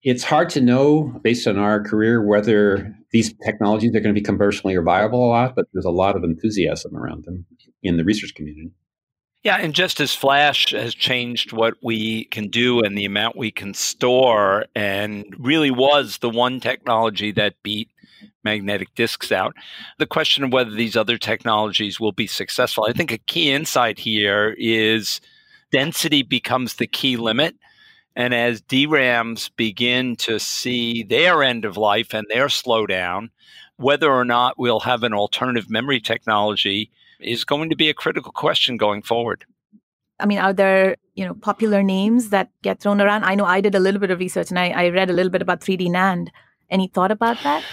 It's 0.03 0.23
hard 0.23 0.49
to 0.51 0.61
know 0.61 1.19
based 1.23 1.47
on 1.47 1.59
our 1.59 1.83
career 1.83 2.25
whether 2.25 2.95
these 3.11 3.33
technologies 3.45 3.91
are 3.91 3.99
going 3.99 4.15
to 4.15 4.19
be 4.19 4.25
commercially 4.25 4.75
viable 4.77 5.25
a 5.25 5.29
lot, 5.29 5.55
but 5.55 5.67
there's 5.73 5.85
a 5.85 5.91
lot 5.91 6.15
of 6.15 6.23
enthusiasm 6.23 6.95
around 6.95 7.25
them 7.25 7.45
in 7.83 7.97
the 7.97 8.03
research 8.03 8.33
community. 8.33 8.71
Yeah, 9.43 9.57
and 9.57 9.73
just 9.73 9.99
as 9.99 10.13
Flash 10.13 10.71
has 10.71 10.93
changed 10.93 11.51
what 11.51 11.73
we 11.81 12.25
can 12.25 12.49
do 12.49 12.81
and 12.81 12.95
the 12.95 13.05
amount 13.05 13.35
we 13.35 13.49
can 13.49 13.73
store, 13.73 14.65
and 14.75 15.25
really 15.39 15.71
was 15.71 16.19
the 16.19 16.29
one 16.29 16.59
technology 16.59 17.31
that 17.31 17.55
beat 17.63 17.89
magnetic 18.43 18.93
disks 18.93 19.31
out, 19.31 19.55
the 19.97 20.05
question 20.05 20.43
of 20.43 20.53
whether 20.53 20.69
these 20.69 20.95
other 20.95 21.17
technologies 21.17 21.99
will 21.99 22.11
be 22.11 22.27
successful. 22.27 22.85
I 22.87 22.93
think 22.93 23.11
a 23.11 23.17
key 23.17 23.51
insight 23.51 23.97
here 23.97 24.55
is 24.59 25.21
density 25.71 26.21
becomes 26.21 26.75
the 26.75 26.87
key 26.87 27.17
limit. 27.17 27.55
And 28.15 28.35
as 28.35 28.61
DRAMs 28.61 29.49
begin 29.49 30.17
to 30.17 30.39
see 30.39 31.01
their 31.01 31.41
end 31.41 31.65
of 31.65 31.77
life 31.77 32.13
and 32.13 32.27
their 32.29 32.47
slowdown, 32.47 33.29
whether 33.77 34.11
or 34.11 34.25
not 34.25 34.59
we'll 34.59 34.81
have 34.81 35.01
an 35.01 35.13
alternative 35.13 35.69
memory 35.69 35.99
technology 35.99 36.91
is 37.21 37.43
going 37.43 37.69
to 37.69 37.75
be 37.75 37.89
a 37.89 37.93
critical 37.93 38.31
question 38.31 38.77
going 38.77 39.01
forward. 39.01 39.45
I 40.19 40.25
mean, 40.25 40.39
are 40.39 40.53
there 40.53 40.97
you 41.15 41.25
know 41.25 41.33
popular 41.33 41.83
names 41.83 42.29
that 42.29 42.49
get 42.61 42.79
thrown 42.79 43.01
around? 43.01 43.23
I 43.23 43.35
know 43.35 43.45
I 43.45 43.61
did 43.61 43.75
a 43.75 43.79
little 43.79 43.99
bit 43.99 44.11
of 44.11 44.19
research 44.19 44.49
and 44.49 44.59
I, 44.59 44.69
I 44.69 44.89
read 44.89 45.09
a 45.09 45.13
little 45.13 45.31
bit 45.31 45.41
about 45.41 45.61
3D 45.61 45.87
NAND. 45.87 46.29
Any 46.69 46.87
thought 46.87 47.11
about 47.11 47.37
that? 47.43 47.63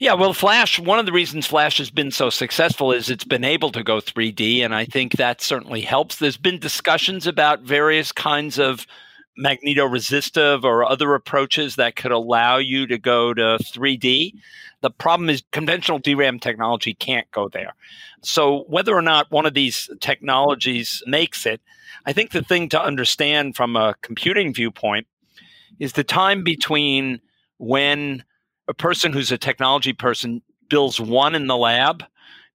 Yeah, 0.00 0.12
well, 0.12 0.32
Flash, 0.32 0.78
one 0.78 1.00
of 1.00 1.06
the 1.06 1.12
reasons 1.12 1.48
Flash 1.48 1.78
has 1.78 1.90
been 1.90 2.12
so 2.12 2.30
successful 2.30 2.92
is 2.92 3.10
it's 3.10 3.24
been 3.24 3.42
able 3.42 3.72
to 3.72 3.82
go 3.82 3.96
3D, 4.00 4.60
and 4.64 4.72
I 4.72 4.84
think 4.84 5.14
that 5.14 5.40
certainly 5.40 5.80
helps. 5.80 6.16
There's 6.16 6.36
been 6.36 6.60
discussions 6.60 7.26
about 7.26 7.62
various 7.62 8.12
kinds 8.12 8.60
of 8.60 8.86
magnetoresistive 9.42 10.62
or 10.62 10.84
other 10.84 11.14
approaches 11.14 11.74
that 11.76 11.96
could 11.96 12.12
allow 12.12 12.58
you 12.58 12.86
to 12.86 12.96
go 12.96 13.34
to 13.34 13.58
3D. 13.60 14.34
The 14.82 14.90
problem 14.90 15.28
is 15.30 15.42
conventional 15.50 15.98
DRAM 15.98 16.38
technology 16.38 16.94
can't 16.94 17.28
go 17.32 17.48
there. 17.48 17.74
So, 18.22 18.64
whether 18.68 18.94
or 18.94 19.02
not 19.02 19.30
one 19.30 19.46
of 19.46 19.54
these 19.54 19.90
technologies 20.00 21.02
makes 21.06 21.46
it, 21.46 21.60
I 22.06 22.12
think 22.12 22.30
the 22.30 22.42
thing 22.42 22.68
to 22.70 22.82
understand 22.82 23.56
from 23.56 23.76
a 23.76 23.94
computing 24.02 24.52
viewpoint 24.52 25.06
is 25.78 25.92
the 25.92 26.04
time 26.04 26.42
between 26.42 27.20
when 27.58 28.24
a 28.66 28.74
person 28.74 29.12
who's 29.12 29.32
a 29.32 29.38
technology 29.38 29.92
person 29.92 30.42
builds 30.68 31.00
one 31.00 31.34
in 31.34 31.46
the 31.46 31.56
lab 31.56 32.04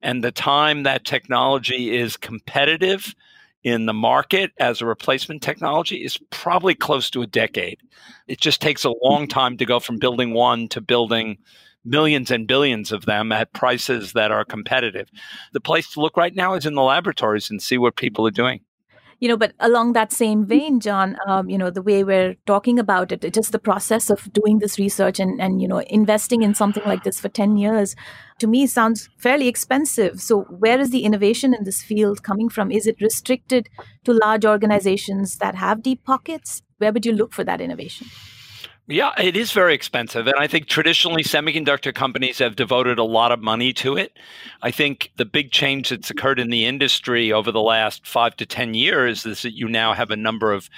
and 0.01 0.23
the 0.23 0.31
time 0.31 0.83
that 0.83 1.05
technology 1.05 1.95
is 1.95 2.17
competitive 2.17 3.15
in 3.63 3.85
the 3.85 3.93
market 3.93 4.51
as 4.59 4.81
a 4.81 4.85
replacement 4.85 5.41
technology 5.41 6.03
is 6.03 6.19
probably 6.29 6.75
close 6.75 7.09
to 7.09 7.21
a 7.21 7.27
decade. 7.27 7.79
It 8.27 8.41
just 8.41 8.61
takes 8.61 8.83
a 8.83 8.93
long 9.01 9.27
time 9.27 9.57
to 9.57 9.65
go 9.65 9.79
from 9.79 9.99
building 9.99 10.33
one 10.33 10.67
to 10.69 10.81
building 10.81 11.37
millions 11.85 12.31
and 12.31 12.47
billions 12.47 12.91
of 12.91 13.05
them 13.05 13.31
at 13.31 13.53
prices 13.53 14.13
that 14.13 14.31
are 14.31 14.45
competitive. 14.45 15.09
The 15.51 15.61
place 15.61 15.89
to 15.91 16.01
look 16.01 16.17
right 16.17 16.35
now 16.35 16.53
is 16.53 16.65
in 16.65 16.75
the 16.75 16.81
laboratories 16.81 17.49
and 17.49 17.61
see 17.61 17.77
what 17.77 17.95
people 17.95 18.25
are 18.27 18.31
doing. 18.31 18.61
you 19.23 19.29
know 19.29 19.37
but 19.37 19.53
along 19.59 19.93
that 19.93 20.11
same 20.11 20.45
vein 20.45 20.79
john 20.85 21.15
um, 21.27 21.49
you 21.49 21.57
know 21.57 21.69
the 21.69 21.81
way 21.81 22.03
we're 22.03 22.35
talking 22.45 22.77
about 22.77 23.13
it 23.13 23.33
just 23.33 23.53
the 23.53 23.59
process 23.67 24.09
of 24.09 24.31
doing 24.33 24.59
this 24.59 24.77
research 24.77 25.21
and 25.25 25.39
and 25.45 25.61
you 25.61 25.67
know 25.67 25.79
investing 25.99 26.43
in 26.47 26.53
something 26.53 26.83
like 26.91 27.03
this 27.03 27.21
for 27.21 27.29
10 27.29 27.55
years 27.61 27.95
to 28.39 28.47
me 28.47 28.67
sounds 28.67 29.07
fairly 29.17 29.47
expensive 29.47 30.19
so 30.21 30.41
where 30.65 30.79
is 30.79 30.89
the 30.89 31.05
innovation 31.09 31.53
in 31.53 31.63
this 31.63 31.81
field 31.81 32.23
coming 32.23 32.49
from 32.49 32.75
is 32.81 32.85
it 32.93 33.07
restricted 33.07 33.69
to 34.03 34.19
large 34.25 34.45
organizations 34.53 35.37
that 35.37 35.55
have 35.55 35.87
deep 35.89 36.03
pockets 36.03 36.61
where 36.79 36.91
would 36.91 37.05
you 37.05 37.13
look 37.13 37.33
for 37.33 37.45
that 37.45 37.61
innovation 37.61 38.07
yeah, 38.87 39.13
it 39.17 39.37
is 39.37 39.53
very 39.53 39.73
expensive. 39.73 40.27
And 40.27 40.35
I 40.37 40.47
think 40.47 40.67
traditionally 40.67 41.23
semiconductor 41.23 41.95
companies 41.95 42.39
have 42.39 42.55
devoted 42.55 42.99
a 42.99 43.03
lot 43.03 43.31
of 43.31 43.39
money 43.39 43.71
to 43.73 43.95
it. 43.95 44.17
I 44.61 44.71
think 44.71 45.11
the 45.15 45.25
big 45.25 45.51
change 45.51 45.89
that's 45.89 46.09
occurred 46.09 46.39
in 46.39 46.49
the 46.49 46.65
industry 46.65 47.31
over 47.31 47.51
the 47.51 47.61
last 47.61 48.05
five 48.05 48.35
to 48.37 48.45
10 48.45 48.73
years 48.73 49.25
is 49.25 49.43
that 49.43 49.53
you 49.53 49.69
now 49.69 49.93
have 49.93 50.11
a 50.11 50.17
number 50.17 50.51
of 50.51 50.69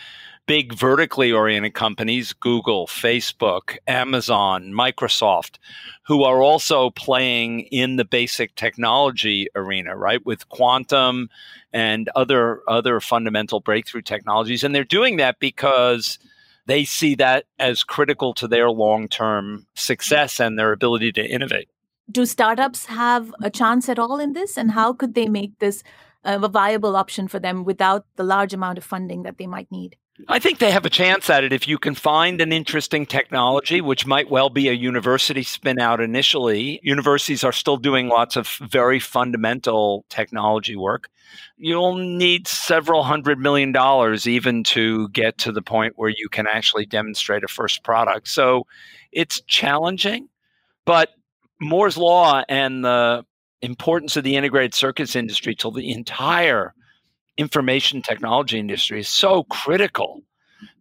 big 0.45 0.73
vertically 0.73 1.31
oriented 1.31 1.73
companies, 1.73 2.31
Google, 2.31 2.85
Facebook, 2.85 3.77
Amazon, 3.87 4.65
Microsoft, 4.65 5.57
who 6.05 6.23
are 6.23 6.43
also 6.43 6.91
playing 6.91 7.61
in 7.71 7.95
the 7.95 8.05
basic 8.05 8.53
technology 8.55 9.47
arena, 9.55 9.95
right? 9.97 10.23
With 10.23 10.47
quantum 10.49 11.29
and 11.73 12.09
other 12.15 12.61
other 12.67 12.99
fundamental 12.99 13.59
breakthrough 13.59 14.03
technologies. 14.03 14.63
And 14.63 14.75
they're 14.75 14.83
doing 14.83 15.17
that 15.17 15.39
because 15.39 16.19
they 16.65 16.85
see 16.85 17.15
that 17.15 17.45
as 17.59 17.83
critical 17.83 18.33
to 18.35 18.47
their 18.47 18.69
long 18.69 19.07
term 19.07 19.67
success 19.75 20.39
and 20.39 20.57
their 20.57 20.71
ability 20.71 21.11
to 21.13 21.25
innovate. 21.25 21.69
Do 22.09 22.25
startups 22.25 22.85
have 22.85 23.33
a 23.41 23.49
chance 23.49 23.89
at 23.89 23.97
all 23.97 24.19
in 24.19 24.33
this? 24.33 24.57
And 24.57 24.71
how 24.71 24.93
could 24.93 25.15
they 25.15 25.27
make 25.27 25.57
this 25.59 25.83
uh, 26.23 26.39
a 26.41 26.47
viable 26.47 26.95
option 26.95 27.27
for 27.27 27.39
them 27.39 27.63
without 27.63 28.05
the 28.15 28.23
large 28.23 28.53
amount 28.53 28.77
of 28.77 28.83
funding 28.83 29.23
that 29.23 29.37
they 29.37 29.47
might 29.47 29.71
need? 29.71 29.97
I 30.29 30.39
think 30.39 30.59
they 30.59 30.71
have 30.71 30.85
a 30.85 30.89
chance 30.89 31.29
at 31.29 31.43
it 31.43 31.51
if 31.51 31.67
you 31.67 31.77
can 31.77 31.93
find 31.93 32.39
an 32.39 32.53
interesting 32.53 33.05
technology, 33.05 33.81
which 33.81 34.05
might 34.05 34.29
well 34.29 34.49
be 34.49 34.69
a 34.69 34.73
university 34.73 35.43
spin 35.43 35.77
out 35.77 35.99
initially. 35.99 36.79
Universities 36.83 37.43
are 37.43 37.51
still 37.51 37.75
doing 37.75 38.07
lots 38.07 38.37
of 38.37 38.47
very 38.61 38.99
fundamental 38.99 40.05
technology 40.09 40.77
work. 40.77 41.09
You'll 41.57 41.95
need 41.95 42.47
several 42.47 43.03
hundred 43.03 43.39
million 43.39 43.71
dollars 43.71 44.27
even 44.27 44.63
to 44.65 45.09
get 45.09 45.37
to 45.39 45.51
the 45.51 45.61
point 45.61 45.93
where 45.95 46.09
you 46.09 46.29
can 46.29 46.47
actually 46.47 46.85
demonstrate 46.85 47.43
a 47.43 47.47
first 47.47 47.83
product. 47.83 48.27
So 48.27 48.65
it's 49.11 49.41
challenging, 49.41 50.29
but 50.85 51.09
Moore's 51.59 51.97
Law 51.97 52.43
and 52.49 52.83
the 52.83 53.25
importance 53.61 54.17
of 54.17 54.23
the 54.23 54.35
integrated 54.35 54.73
circuits 54.73 55.15
industry 55.15 55.55
to 55.55 55.71
the 55.71 55.91
entire 55.91 56.73
information 57.37 58.01
technology 58.01 58.59
industry 58.59 58.99
is 58.99 59.09
so 59.09 59.43
critical 59.43 60.21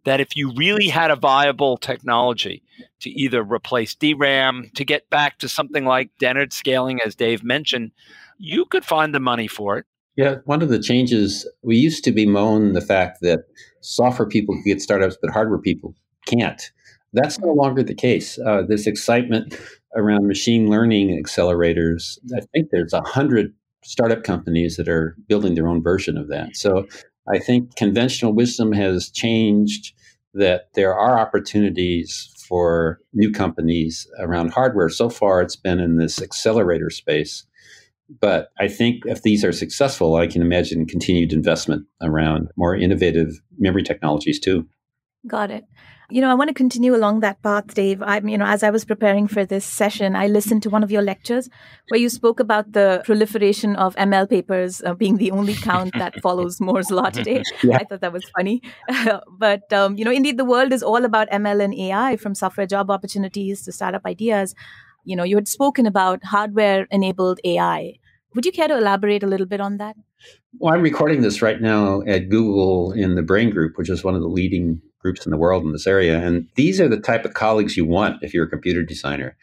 that 0.05 0.21
if 0.21 0.37
you 0.37 0.53
really 0.53 0.89
had 0.89 1.11
a 1.11 1.17
viable 1.17 1.77
technology 1.77 2.63
to 3.01 3.11
either 3.11 3.43
replace 3.43 3.95
DRAM, 3.95 4.71
to 4.75 4.85
get 4.85 5.09
back 5.11 5.39
to 5.39 5.49
something 5.49 5.85
like 5.85 6.11
Dennard 6.21 6.53
scaling, 6.53 7.01
as 7.01 7.15
Dave 7.15 7.43
mentioned, 7.43 7.91
you 8.39 8.65
could 8.67 8.85
find 8.85 9.15
the 9.15 9.21
money 9.21 9.49
for 9.49 9.79
it. 9.79 9.87
Yeah, 10.17 10.37
one 10.45 10.63
of 10.63 10.69
the 10.69 10.79
changes 10.79 11.49
we 11.63 11.77
used 11.77 12.05
to 12.05 12.13
bemoan 12.13 12.73
the 12.73 12.81
fact 12.81 13.19
that 13.23 13.41
software 13.81 14.29
people 14.29 14.55
could 14.55 14.65
get 14.65 14.83
startups, 14.83 15.17
but 15.21 15.31
hardware 15.31 15.59
people 15.59 15.95
can't. 16.27 16.71
That's 17.13 17.39
no 17.41 17.53
longer 17.53 17.83
the 17.83 17.95
case. 17.95 18.39
Uh, 18.39 18.63
this 18.69 18.87
excitement 18.87 19.59
around 19.97 20.27
machine 20.27 20.69
learning 20.69 21.21
accelerators, 21.23 22.19
I 22.37 22.41
think 22.53 22.69
there's 22.71 22.93
a 22.93 23.03
hundred 23.03 23.53
startup 23.85 24.25
companies 24.25 24.77
that 24.77 24.89
are 24.89 25.17
building 25.29 25.55
their 25.55 25.69
own 25.69 25.83
version 25.83 26.17
of 26.17 26.29
that. 26.29 26.57
So 26.57 26.87
I 27.33 27.39
think 27.39 27.77
conventional 27.77 28.33
wisdom 28.33 28.73
has 28.73 29.11
changed 29.11 29.95
that 30.35 30.69
there 30.75 30.95
are 30.95 31.19
opportunities 31.19 32.31
for 32.49 33.01
new 33.13 33.31
companies 33.31 34.07
around 34.19 34.53
hardware. 34.53 34.89
So 34.89 35.09
far, 35.09 35.41
it's 35.41 35.57
been 35.57 35.81
in 35.81 35.97
this 35.97 36.21
accelerator 36.21 36.91
space. 36.91 37.47
But 38.21 38.49
I 38.59 38.69
think 38.69 39.05
if 39.07 39.23
these 39.23 39.45
are 39.45 39.53
successful, 39.53 40.17
I 40.17 40.27
can 40.27 40.43
imagine 40.43 40.87
continued 40.87 41.33
investment 41.33 41.87
around 42.03 42.49
more 42.57 42.77
innovative 42.77 43.41
memory 43.59 43.83
technologies 43.83 44.39
too. 44.39 44.67
Got 45.27 45.51
it. 45.51 45.65
You 46.11 46.21
know, 46.21 46.31
I 46.31 46.35
want 46.35 46.49
to 46.49 46.55
continue 46.55 46.95
along 46.95 47.21
that 47.21 47.43
path, 47.43 47.73
Dave. 47.75 48.03
I'm, 48.03 48.29
you 48.29 48.37
know, 48.37 48.45
as 48.45 48.63
I 48.63 48.69
was 48.69 48.85
preparing 48.85 49.27
for 49.27 49.47
this 49.47 49.65
session, 49.65 50.15
I 50.15 50.27
listened 50.27 50.63
to 50.65 50.71
one 50.71 50.85
of 50.85 50.91
your 50.91 51.01
lectures 51.01 51.49
where 51.89 51.99
you 51.99 52.11
spoke 52.11 52.41
about 52.41 52.73
the 52.73 53.01
proliferation 53.07 53.75
of 53.77 53.97
ML 53.97 54.29
papers 54.29 54.83
uh, 54.85 54.93
being 54.93 55.17
the 55.17 55.31
only 55.31 55.55
count 55.55 55.95
that 55.95 56.21
follows 56.21 56.61
Moore's 56.61 56.91
law 56.91 57.09
today. 57.09 57.43
Yeah. 57.63 57.79
I 57.79 57.85
thought 57.85 58.03
that 58.03 58.13
was 58.13 58.25
funny. 58.37 58.61
but, 59.39 59.73
um, 59.73 59.97
you 59.97 60.05
know, 60.05 60.11
indeed, 60.11 60.37
the 60.37 60.45
world 60.45 60.73
is 60.75 60.83
all 60.83 61.05
about 61.07 61.31
ML 61.31 61.65
and 61.65 61.75
AI 61.75 62.17
from 62.17 62.35
software 62.35 62.67
job 62.67 62.91
opportunities 62.91 63.63
to 63.63 63.73
startup 63.73 64.05
ideas. 64.05 64.55
You 65.05 65.17
know, 65.17 65.25
you 65.25 65.37
had 65.37 65.49
spoken 65.49 65.87
about 65.87 66.25
hardware 66.25 66.87
enabled 66.91 67.39
AI. 67.45 67.95
Would 68.35 68.47
you 68.47 68.53
care 68.53 68.69
to 68.69 68.77
elaborate 68.77 69.23
a 69.23 69.27
little 69.27 69.47
bit 69.47 69.61
on 69.61 69.77
that? 69.77 69.97
Well, 70.59 70.75
I'm 70.75 70.83
recording 70.83 71.21
this 71.21 71.43
right 71.43 71.61
now 71.61 72.03
at 72.07 72.29
Google 72.29 72.93
in 72.93 73.15
the 73.15 73.23
Brain 73.23 73.51
Group, 73.51 73.77
which 73.77 73.91
is 73.91 74.03
one 74.03 74.15
of 74.15 74.23
the 74.23 74.29
leading 74.29 74.81
groups 74.99 75.27
in 75.27 75.31
the 75.31 75.37
world 75.37 75.65
in 75.65 75.73
this 75.73 75.87
area. 75.87 76.19
And 76.19 76.49
these 76.55 76.81
are 76.81 76.89
the 76.89 77.01
type 77.01 77.25
of 77.25 77.35
colleagues 77.35 77.77
you 77.77 77.85
want 77.85 78.23
if 78.23 78.33
you're 78.33 78.47
a 78.47 78.51
computer 78.51 78.83
designer. 78.83 79.37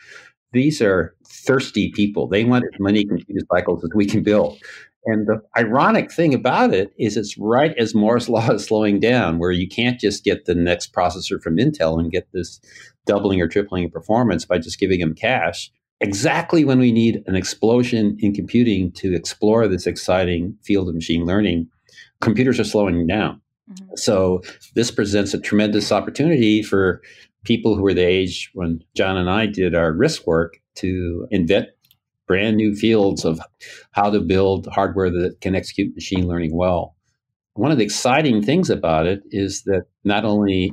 These 0.52 0.82
are 0.82 1.16
thirsty 1.26 1.92
people. 1.92 2.28
They 2.28 2.44
want 2.44 2.66
as 2.66 2.80
many 2.80 3.06
computer 3.06 3.46
cycles 3.54 3.84
as 3.84 3.92
we 3.94 4.06
can 4.06 4.24
build. 4.24 4.58
And 5.06 5.28
the 5.28 5.42
ironic 5.58 6.12
thing 6.12 6.34
about 6.34 6.74
it 6.74 6.94
is 6.98 7.18
it's 7.18 7.38
right 7.38 7.76
as 7.78 7.96
Moore's 7.96 8.30
law 8.30 8.52
is 8.52 8.66
slowing 8.66 9.00
down, 9.00 9.40
where 9.40 9.52
you 9.52 9.68
can't 9.68 10.00
just 10.00 10.24
get 10.24 10.46
the 10.46 10.56
next 10.56 10.94
processor 10.94 11.42
from 11.42 11.58
Intel 11.58 12.00
and 12.00 12.12
get 12.12 12.28
this 12.34 12.60
doubling 13.06 13.42
or 13.42 13.48
tripling 13.48 13.86
of 13.86 13.92
performance 13.92 14.46
by 14.46 14.58
just 14.58 14.80
giving 14.80 15.00
them 15.00 15.16
cash. 15.16 15.72
Exactly 16.00 16.66
when 16.66 16.80
we 16.80 16.92
need 16.92 17.24
an 17.28 17.36
explosion 17.36 18.18
in 18.20 18.34
computing 18.34 18.92
to 18.94 19.14
explore 19.14 19.68
this 19.68 19.86
exciting 19.86 20.58
field 20.64 20.90
of 20.90 20.96
machine 20.96 21.26
learning, 21.26 21.68
computers 22.22 22.60
are 22.60 22.64
slowing 22.64 23.06
down. 23.06 23.42
Mm-hmm. 23.72 23.96
So 23.96 24.42
this 24.76 24.92
presents 24.92 25.34
a 25.34 25.40
tremendous 25.40 25.92
opportunity 25.92 26.64
for 26.64 27.02
people 27.44 27.76
who 27.76 27.82
were 27.82 27.94
the 27.94 28.06
age 28.06 28.50
when 28.54 28.84
John 28.96 29.18
and 29.18 29.30
I 29.30 29.46
did 29.46 29.76
our 29.76 29.94
RISC 29.94 30.26
work 30.26 30.58
to 30.76 31.28
invent 31.32 31.70
brand 32.32 32.56
new 32.56 32.74
fields 32.74 33.26
of 33.26 33.42
how 33.92 34.10
to 34.10 34.22
build 34.22 34.66
hardware 34.68 35.10
that 35.10 35.36
can 35.42 35.54
execute 35.54 35.94
machine 35.94 36.30
learning 36.30 36.56
well. 36.56 36.96
One 37.56 37.72
of 37.72 37.78
the 37.78 37.84
exciting 37.84 38.42
things 38.42 38.70
about 38.70 39.06
it 39.06 39.22
is 39.32 39.64
that 39.64 39.84
not 40.06 40.24
only 40.24 40.72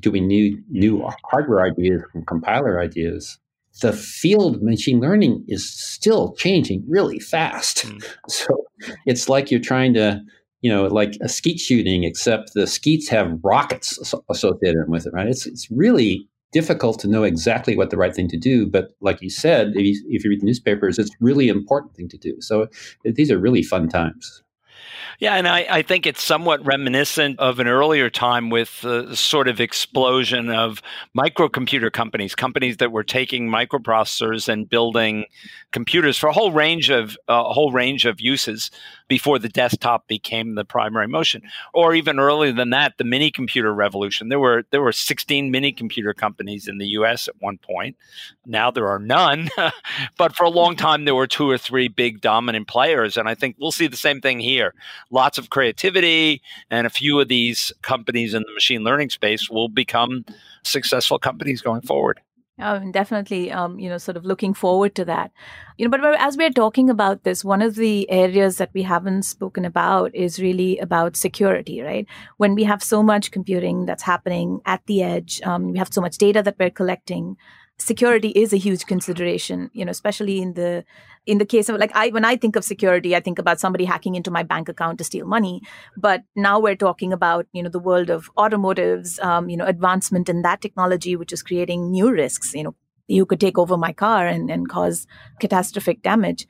do 0.00 0.10
we 0.10 0.22
need 0.22 0.62
new 0.70 1.06
hardware 1.30 1.66
ideas 1.66 2.00
from 2.10 2.24
compiler 2.24 2.80
ideas, 2.80 3.38
the 3.82 3.92
field 3.92 4.56
of 4.56 4.62
machine 4.62 4.98
learning 4.98 5.44
is 5.46 5.70
still 5.70 6.32
changing 6.36 6.82
really 6.88 7.18
fast. 7.18 7.84
Mm. 7.84 8.02
So 8.30 8.64
it's 9.04 9.28
like 9.28 9.50
you're 9.50 9.60
trying 9.60 9.92
to 9.94 10.22
you 10.62 10.70
know, 10.70 10.86
like 10.86 11.12
a 11.20 11.28
skeet 11.28 11.60
shooting, 11.60 12.04
except 12.04 12.54
the 12.54 12.66
skeets 12.66 13.06
have 13.10 13.38
rockets 13.44 13.98
associated 14.30 14.88
with 14.88 15.06
it, 15.06 15.12
right? 15.12 15.28
It's 15.28 15.44
it's 15.44 15.70
really 15.70 16.26
difficult 16.54 17.00
to 17.00 17.08
know 17.08 17.24
exactly 17.24 17.76
what 17.76 17.90
the 17.90 17.98
right 17.98 18.14
thing 18.14 18.28
to 18.28 18.38
do. 18.38 18.66
But 18.66 18.94
like 19.00 19.20
you 19.20 19.28
said, 19.28 19.72
if 19.74 19.84
you, 19.84 20.06
if 20.08 20.24
you 20.24 20.30
read 20.30 20.40
the 20.40 20.46
newspapers, 20.46 20.98
it's 20.98 21.10
really 21.20 21.48
important 21.48 21.94
thing 21.94 22.08
to 22.08 22.16
do. 22.16 22.40
So 22.40 22.68
these 23.04 23.30
are 23.30 23.38
really 23.38 23.62
fun 23.62 23.88
times. 23.88 24.42
Yeah, 25.20 25.34
and 25.36 25.46
I, 25.46 25.66
I, 25.70 25.82
think 25.82 26.06
it's 26.06 26.22
somewhat 26.22 26.64
reminiscent 26.66 27.38
of 27.38 27.60
an 27.60 27.68
earlier 27.68 28.10
time 28.10 28.50
with 28.50 28.80
the 28.80 29.14
sort 29.14 29.46
of 29.46 29.60
explosion 29.60 30.50
of 30.50 30.82
microcomputer 31.16 31.92
companies, 31.92 32.34
companies 32.34 32.78
that 32.78 32.90
were 32.90 33.04
taking 33.04 33.48
microprocessors 33.48 34.48
and 34.48 34.68
building 34.68 35.26
computers 35.70 36.18
for 36.18 36.28
a 36.28 36.32
whole 36.32 36.50
range 36.50 36.90
of 36.90 37.16
a 37.28 37.44
whole 37.44 37.70
range 37.70 38.06
of 38.06 38.20
uses 38.20 38.72
before 39.08 39.38
the 39.38 39.48
desktop 39.48 40.06
became 40.08 40.54
the 40.54 40.64
primary 40.64 41.08
motion, 41.08 41.42
or 41.72 41.94
even 41.94 42.18
earlier 42.18 42.52
than 42.52 42.70
that, 42.70 42.94
the 42.98 43.04
mini 43.04 43.30
computer 43.30 43.72
revolution. 43.72 44.28
There 44.28 44.38
were 44.38 44.64
there 44.70 44.82
were 44.82 44.92
16 44.92 45.50
mini 45.50 45.72
computer 45.72 46.14
companies 46.14 46.68
in 46.68 46.78
the 46.78 46.86
U.S. 46.88 47.28
at 47.28 47.34
one 47.40 47.58
point. 47.58 47.96
Now 48.46 48.70
there 48.70 48.88
are 48.88 48.98
none, 48.98 49.50
but 50.16 50.34
for 50.34 50.44
a 50.44 50.50
long 50.50 50.76
time 50.76 51.04
there 51.04 51.14
were 51.14 51.26
two 51.26 51.48
or 51.48 51.58
three 51.58 51.88
big 51.88 52.20
dominant 52.20 52.68
players, 52.68 53.16
and 53.16 53.28
I 53.28 53.34
think 53.34 53.56
we'll 53.58 53.72
see 53.72 53.86
the 53.86 53.96
same 53.96 54.20
thing 54.20 54.40
here. 54.40 54.74
Lots 55.10 55.38
of 55.38 55.50
creativity, 55.50 56.42
and 56.70 56.86
a 56.86 56.90
few 56.90 57.20
of 57.20 57.28
these 57.28 57.72
companies 57.82 58.34
in 58.34 58.42
the 58.42 58.54
machine 58.54 58.82
learning 58.82 59.10
space 59.10 59.50
will 59.50 59.68
become 59.68 60.24
successful 60.62 61.18
companies 61.18 61.60
going 61.60 61.82
forward. 61.82 62.20
Oh, 62.60 62.78
definitely, 62.92 63.50
um, 63.50 63.80
you 63.80 63.88
know, 63.88 63.98
sort 63.98 64.16
of 64.16 64.24
looking 64.24 64.54
forward 64.54 64.94
to 64.94 65.04
that. 65.06 65.32
You 65.76 65.88
know, 65.88 65.90
but 65.90 66.20
as 66.20 66.36
we're 66.36 66.50
talking 66.50 66.88
about 66.88 67.24
this, 67.24 67.44
one 67.44 67.60
of 67.62 67.74
the 67.74 68.08
areas 68.08 68.58
that 68.58 68.70
we 68.72 68.82
haven't 68.82 69.24
spoken 69.24 69.64
about 69.64 70.14
is 70.14 70.38
really 70.38 70.78
about 70.78 71.16
security, 71.16 71.80
right? 71.80 72.06
When 72.36 72.54
we 72.54 72.62
have 72.62 72.80
so 72.80 73.02
much 73.02 73.32
computing 73.32 73.86
that's 73.86 74.04
happening 74.04 74.60
at 74.66 74.86
the 74.86 75.02
edge, 75.02 75.42
um, 75.42 75.72
we 75.72 75.78
have 75.78 75.92
so 75.92 76.00
much 76.00 76.16
data 76.16 76.42
that 76.44 76.54
we're 76.56 76.70
collecting. 76.70 77.36
Security 77.78 78.28
is 78.28 78.52
a 78.52 78.56
huge 78.56 78.86
consideration 78.86 79.68
you 79.72 79.84
know 79.84 79.90
especially 79.90 80.40
in 80.40 80.54
the 80.54 80.84
in 81.26 81.38
the 81.38 81.44
case 81.44 81.68
of 81.68 81.76
like 81.76 81.90
i 81.94 82.08
when 82.10 82.24
i 82.24 82.36
think 82.36 82.54
of 82.54 82.64
security 82.64 83.16
i 83.16 83.20
think 83.20 83.38
about 83.38 83.58
somebody 83.58 83.84
hacking 83.84 84.14
into 84.14 84.30
my 84.30 84.42
bank 84.42 84.68
account 84.68 84.98
to 84.98 85.04
steal 85.04 85.26
money. 85.26 85.60
But 85.96 86.22
now 86.36 86.60
we're 86.60 86.76
talking 86.76 87.12
about 87.12 87.46
you 87.52 87.62
know 87.62 87.70
the 87.70 87.78
world 87.78 88.10
of 88.10 88.30
automotives 88.36 89.18
um, 89.20 89.48
you 89.48 89.56
know 89.56 89.66
advancement 89.66 90.28
in 90.28 90.42
that 90.42 90.60
technology 90.60 91.16
which 91.16 91.32
is 91.32 91.42
creating 91.42 91.90
new 91.90 92.10
risks 92.10 92.54
you 92.54 92.62
know 92.62 92.74
you 93.06 93.26
could 93.26 93.40
take 93.40 93.58
over 93.58 93.76
my 93.76 93.92
car 93.92 94.26
and, 94.26 94.50
and 94.50 94.68
cause 94.68 95.06
catastrophic 95.38 96.00
damage. 96.02 96.46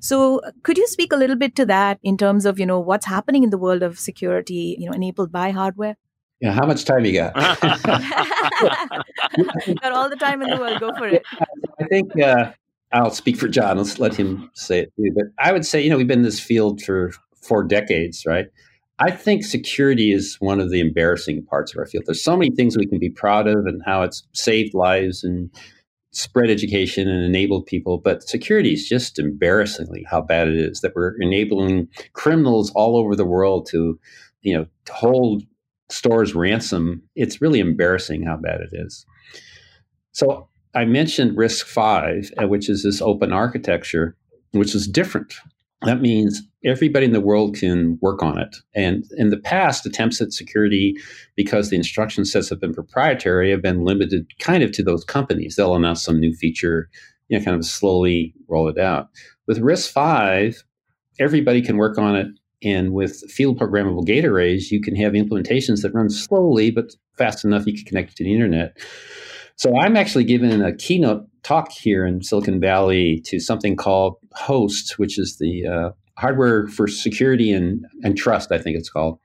So 0.00 0.40
could 0.62 0.78
you 0.78 0.86
speak 0.86 1.12
a 1.12 1.16
little 1.16 1.36
bit 1.36 1.54
to 1.56 1.66
that 1.66 1.98
in 2.02 2.16
terms 2.16 2.46
of 2.46 2.58
you 2.58 2.66
know 2.66 2.80
what's 2.80 3.06
happening 3.06 3.42
in 3.42 3.50
the 3.50 3.58
world 3.58 3.82
of 3.82 3.98
security 3.98 4.76
you 4.78 4.86
know 4.86 4.92
enabled 4.92 5.32
by 5.32 5.50
hardware 5.50 5.96
yeah, 6.40 6.52
how 6.52 6.66
much 6.66 6.84
time 6.84 7.04
you 7.04 7.12
got? 7.12 7.34
got 7.34 7.58
all 9.92 10.08
the 10.08 10.16
time 10.16 10.42
in 10.42 10.50
the 10.50 10.56
world. 10.56 10.80
Go 10.80 10.94
for 10.94 11.08
it. 11.08 11.22
I 11.80 11.84
think 11.84 12.18
uh, 12.20 12.52
I'll 12.92 13.10
speak 13.10 13.36
for 13.36 13.48
John. 13.48 13.76
Let's 13.76 13.98
let 13.98 14.14
him 14.14 14.50
say 14.54 14.80
it 14.80 14.92
too. 14.96 15.12
But 15.14 15.24
I 15.38 15.52
would 15.52 15.66
say, 15.66 15.82
you 15.82 15.90
know, 15.90 15.96
we've 15.96 16.06
been 16.06 16.20
in 16.20 16.24
this 16.24 16.40
field 16.40 16.82
for 16.82 17.12
four 17.42 17.64
decades, 17.64 18.24
right? 18.26 18.46
I 19.00 19.10
think 19.10 19.44
security 19.44 20.12
is 20.12 20.36
one 20.40 20.60
of 20.60 20.70
the 20.70 20.80
embarrassing 20.80 21.44
parts 21.46 21.72
of 21.72 21.78
our 21.78 21.86
field. 21.86 22.04
There's 22.06 22.22
so 22.22 22.36
many 22.36 22.54
things 22.54 22.76
we 22.76 22.86
can 22.86 22.98
be 22.98 23.10
proud 23.10 23.46
of 23.46 23.66
and 23.66 23.80
how 23.84 24.02
it's 24.02 24.26
saved 24.32 24.74
lives 24.74 25.22
and 25.22 25.50
spread 26.10 26.50
education 26.50 27.08
and 27.08 27.24
enabled 27.24 27.66
people, 27.66 27.98
but 27.98 28.22
security 28.22 28.72
is 28.72 28.88
just 28.88 29.18
embarrassingly 29.18 30.04
how 30.10 30.20
bad 30.20 30.48
it 30.48 30.56
is 30.56 30.80
that 30.80 30.92
we're 30.96 31.14
enabling 31.20 31.86
criminals 32.14 32.72
all 32.74 32.96
over 32.96 33.14
the 33.14 33.26
world 33.26 33.68
to, 33.70 33.98
you 34.42 34.56
know, 34.56 34.66
hold 34.90 35.44
stores 35.90 36.34
ransom. 36.34 37.02
It's 37.14 37.40
really 37.40 37.60
embarrassing 37.60 38.22
how 38.22 38.36
bad 38.36 38.60
it 38.60 38.70
is. 38.72 39.06
So 40.12 40.48
I 40.74 40.84
mentioned 40.84 41.36
RISC-V, 41.36 42.34
uh, 42.36 42.48
which 42.48 42.68
is 42.68 42.82
this 42.82 43.00
open 43.00 43.32
architecture, 43.32 44.16
which 44.52 44.74
is 44.74 44.86
different. 44.86 45.34
That 45.82 46.00
means 46.00 46.42
everybody 46.64 47.06
in 47.06 47.12
the 47.12 47.20
world 47.20 47.56
can 47.56 47.98
work 48.02 48.22
on 48.22 48.38
it. 48.38 48.56
And 48.74 49.04
in 49.16 49.30
the 49.30 49.36
past, 49.38 49.86
attempts 49.86 50.20
at 50.20 50.32
security, 50.32 50.94
because 51.36 51.70
the 51.70 51.76
instruction 51.76 52.24
sets 52.24 52.48
have 52.48 52.60
been 52.60 52.74
proprietary, 52.74 53.50
have 53.50 53.62
been 53.62 53.84
limited 53.84 54.26
kind 54.40 54.62
of 54.62 54.72
to 54.72 54.82
those 54.82 55.04
companies. 55.04 55.54
They'll 55.54 55.76
announce 55.76 56.02
some 56.02 56.18
new 56.18 56.34
feature, 56.34 56.90
you 57.28 57.38
know, 57.38 57.44
kind 57.44 57.56
of 57.56 57.64
slowly 57.64 58.34
roll 58.48 58.68
it 58.68 58.78
out. 58.78 59.08
With 59.46 59.60
RISC-V, 59.60 60.58
everybody 61.20 61.62
can 61.62 61.76
work 61.76 61.96
on 61.96 62.16
it. 62.16 62.26
And 62.62 62.92
with 62.92 63.30
field 63.30 63.58
programmable 63.58 64.04
gate 64.04 64.24
arrays, 64.24 64.72
you 64.72 64.80
can 64.80 64.96
have 64.96 65.12
implementations 65.12 65.82
that 65.82 65.94
run 65.94 66.10
slowly, 66.10 66.70
but 66.70 66.94
fast 67.16 67.44
enough 67.44 67.66
you 67.66 67.74
can 67.74 67.84
connect 67.84 68.16
to 68.16 68.24
the 68.24 68.34
internet. 68.34 68.76
So 69.56 69.76
I'm 69.76 69.96
actually 69.96 70.24
giving 70.24 70.62
a 70.62 70.74
keynote 70.74 71.26
talk 71.42 71.72
here 71.72 72.06
in 72.06 72.22
Silicon 72.22 72.60
Valley 72.60 73.20
to 73.26 73.40
something 73.40 73.76
called 73.76 74.16
HOST, 74.34 74.98
which 74.98 75.18
is 75.18 75.38
the 75.38 75.66
uh, 75.66 75.90
hardware 76.16 76.66
for 76.68 76.86
security 76.86 77.52
and, 77.52 77.84
and 78.02 78.16
trust, 78.16 78.52
I 78.52 78.58
think 78.58 78.76
it's 78.76 78.90
called. 78.90 79.18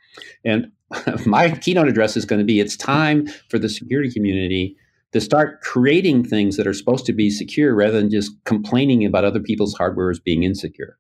And 0.46 0.72
my 1.26 1.52
keynote 1.52 1.88
address 1.88 2.18
is 2.18 2.26
going 2.26 2.40
to 2.40 2.46
be 2.46 2.60
it's 2.60 2.78
time 2.78 3.28
for 3.50 3.60
the 3.60 3.70
security 3.70 4.12
community 4.12 4.76
to 5.12 5.22
start 5.22 5.62
creating 5.62 6.24
things 6.24 6.58
that 6.58 6.66
are 6.66 6.74
supposed 6.74 7.06
to 7.06 7.14
be 7.14 7.30
secure 7.30 7.76
rather 7.76 8.00
than 8.00 8.10
just 8.10 8.32
complaining 8.46 9.06
about 9.06 9.26
other 9.26 9.40
people's 9.40 9.76
hardware 9.76 10.10
as 10.10 10.20
being 10.20 10.44
insecure. 10.44 10.98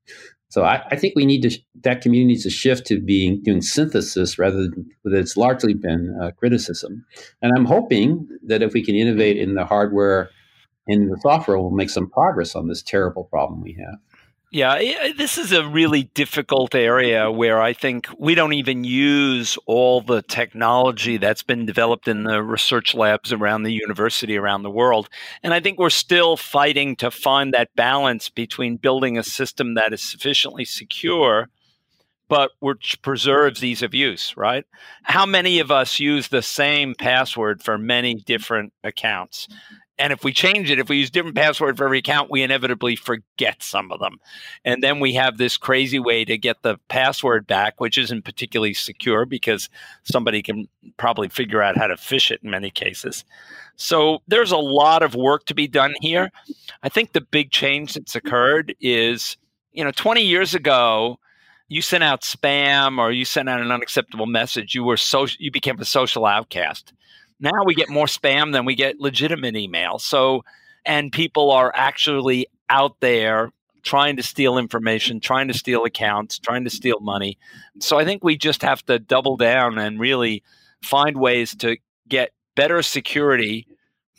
So 0.53 0.63
I, 0.63 0.83
I, 0.91 0.95
think 0.97 1.15
we 1.15 1.25
need 1.25 1.41
to 1.41 1.59
that 1.81 2.01
community 2.01 2.39
to 2.41 2.49
shift 2.51 2.85
to 2.85 3.01
being 3.01 3.41
doing 3.41 3.63
synthesis 3.63 4.37
rather 4.37 4.57
than 4.57 4.85
that 5.03 5.17
it's 5.17 5.35
largely 5.35 5.73
been 5.73 6.15
uh, 6.21 6.29
criticism. 6.29 7.03
And 7.41 7.51
I'm 7.57 7.65
hoping 7.65 8.27
that 8.45 8.61
if 8.61 8.71
we 8.71 8.85
can 8.85 8.93
innovate 8.93 9.35
in 9.35 9.55
the 9.55 9.65
hardware 9.65 10.29
and 10.87 11.11
the 11.11 11.17
software, 11.21 11.57
we'll 11.57 11.71
make 11.71 11.89
some 11.89 12.07
progress 12.07 12.55
on 12.55 12.67
this 12.67 12.83
terrible 12.83 13.23
problem 13.23 13.63
we 13.63 13.73
have. 13.79 13.97
Yeah, 14.53 14.77
this 15.17 15.39
is 15.39 15.51
a 15.51 15.67
really 15.67 16.03
difficult 16.13 16.75
area 16.75 17.31
where 17.31 17.59
I 17.59 17.73
think 17.73 18.07
we 18.19 18.35
don't 18.35 18.53
even 18.53 18.83
use 18.83 19.57
all 19.65 19.99
the 19.99 20.21
technology 20.21 21.17
that's 21.17 21.41
been 21.41 21.65
developed 21.65 22.07
in 22.07 22.23
the 22.23 22.43
research 22.43 22.93
labs 22.93 23.33
around 23.33 23.63
the 23.63 23.73
university 23.73 24.37
around 24.37 24.61
the 24.61 24.69
world. 24.69 25.09
And 25.41 25.55
I 25.55 25.59
think 25.59 25.79
we're 25.79 25.89
still 25.89 26.37
fighting 26.37 26.95
to 26.97 27.09
find 27.09 27.51
that 27.55 27.75
balance 27.75 28.29
between 28.29 28.77
building 28.77 29.17
a 29.17 29.23
system 29.23 29.73
that 29.73 29.91
is 29.91 30.03
sufficiently 30.03 30.65
secure 30.65 31.49
but 32.29 32.51
which 32.61 32.99
preserves 33.03 33.63
ease 33.63 33.83
of 33.83 33.93
use, 33.93 34.35
right? 34.35 34.65
How 35.03 35.25
many 35.25 35.59
of 35.59 35.69
us 35.69 35.99
use 35.99 36.29
the 36.29 36.41
same 36.41 36.95
password 36.95 37.61
for 37.61 37.77
many 37.77 38.15
different 38.15 38.73
accounts? 38.83 39.47
And 39.99 40.11
if 40.11 40.23
we 40.23 40.33
change 40.33 40.71
it, 40.71 40.79
if 40.79 40.89
we 40.89 40.97
use 40.97 41.11
different 41.11 41.35
password 41.35 41.77
for 41.77 41.85
every 41.85 41.99
account, 41.99 42.31
we 42.31 42.41
inevitably 42.41 42.95
forget 42.95 43.61
some 43.61 43.91
of 43.91 43.99
them. 43.99 44.17
And 44.65 44.81
then 44.81 44.99
we 44.99 45.13
have 45.13 45.37
this 45.37 45.55
crazy 45.55 45.99
way 45.99 46.25
to 46.25 46.37
get 46.37 46.63
the 46.63 46.79
password 46.87 47.45
back, 47.45 47.79
which 47.79 47.97
isn't 47.97 48.25
particularly 48.25 48.73
secure 48.73 49.25
because 49.25 49.69
somebody 50.03 50.41
can 50.41 50.67
probably 50.97 51.29
figure 51.29 51.61
out 51.61 51.77
how 51.77 51.87
to 51.87 51.95
phish 51.95 52.31
it 52.31 52.39
in 52.43 52.49
many 52.49 52.71
cases. 52.71 53.23
So 53.75 54.21
there's 54.27 54.51
a 54.51 54.57
lot 54.57 55.03
of 55.03 55.15
work 55.15 55.45
to 55.45 55.55
be 55.55 55.67
done 55.67 55.93
here. 56.01 56.31
I 56.81 56.89
think 56.89 57.13
the 57.13 57.21
big 57.21 57.51
change 57.51 57.93
that's 57.93 58.15
occurred 58.15 58.75
is, 58.79 59.37
you 59.73 59.83
know, 59.83 59.91
20 59.91 60.21
years 60.21 60.55
ago, 60.55 61.19
you 61.67 61.81
sent 61.81 62.03
out 62.03 62.21
spam 62.21 62.97
or 62.97 63.11
you 63.11 63.25
sent 63.25 63.49
out 63.49 63.61
an 63.61 63.71
unacceptable 63.71 64.25
message, 64.25 64.75
you 64.75 64.83
were 64.83 64.97
so 64.97 65.27
you 65.39 65.51
became 65.51 65.79
a 65.79 65.85
social 65.85 66.25
outcast. 66.25 66.93
Now 67.43 67.65
we 67.65 67.75
get 67.75 67.89
more 67.89 68.05
spam 68.05 68.53
than 68.53 68.63
we 68.63 68.73
get 68.73 69.01
legitimate 69.01 69.57
email. 69.57 69.99
So, 69.99 70.45
and 70.85 71.11
people 71.11 71.51
are 71.51 71.73
actually 71.75 72.47
out 72.69 73.01
there 73.01 73.51
trying 73.83 74.15
to 74.15 74.23
steal 74.23 74.57
information, 74.57 75.19
trying 75.19 75.49
to 75.49 75.53
steal 75.53 75.83
accounts, 75.83 76.39
trying 76.39 76.63
to 76.63 76.69
steal 76.69 77.01
money. 77.01 77.37
So 77.81 77.99
I 77.99 78.05
think 78.05 78.23
we 78.23 78.37
just 78.37 78.61
have 78.61 78.85
to 78.85 78.97
double 78.97 79.35
down 79.35 79.77
and 79.77 79.99
really 79.99 80.41
find 80.81 81.17
ways 81.17 81.53
to 81.57 81.75
get 82.07 82.31
better 82.55 82.81
security, 82.81 83.67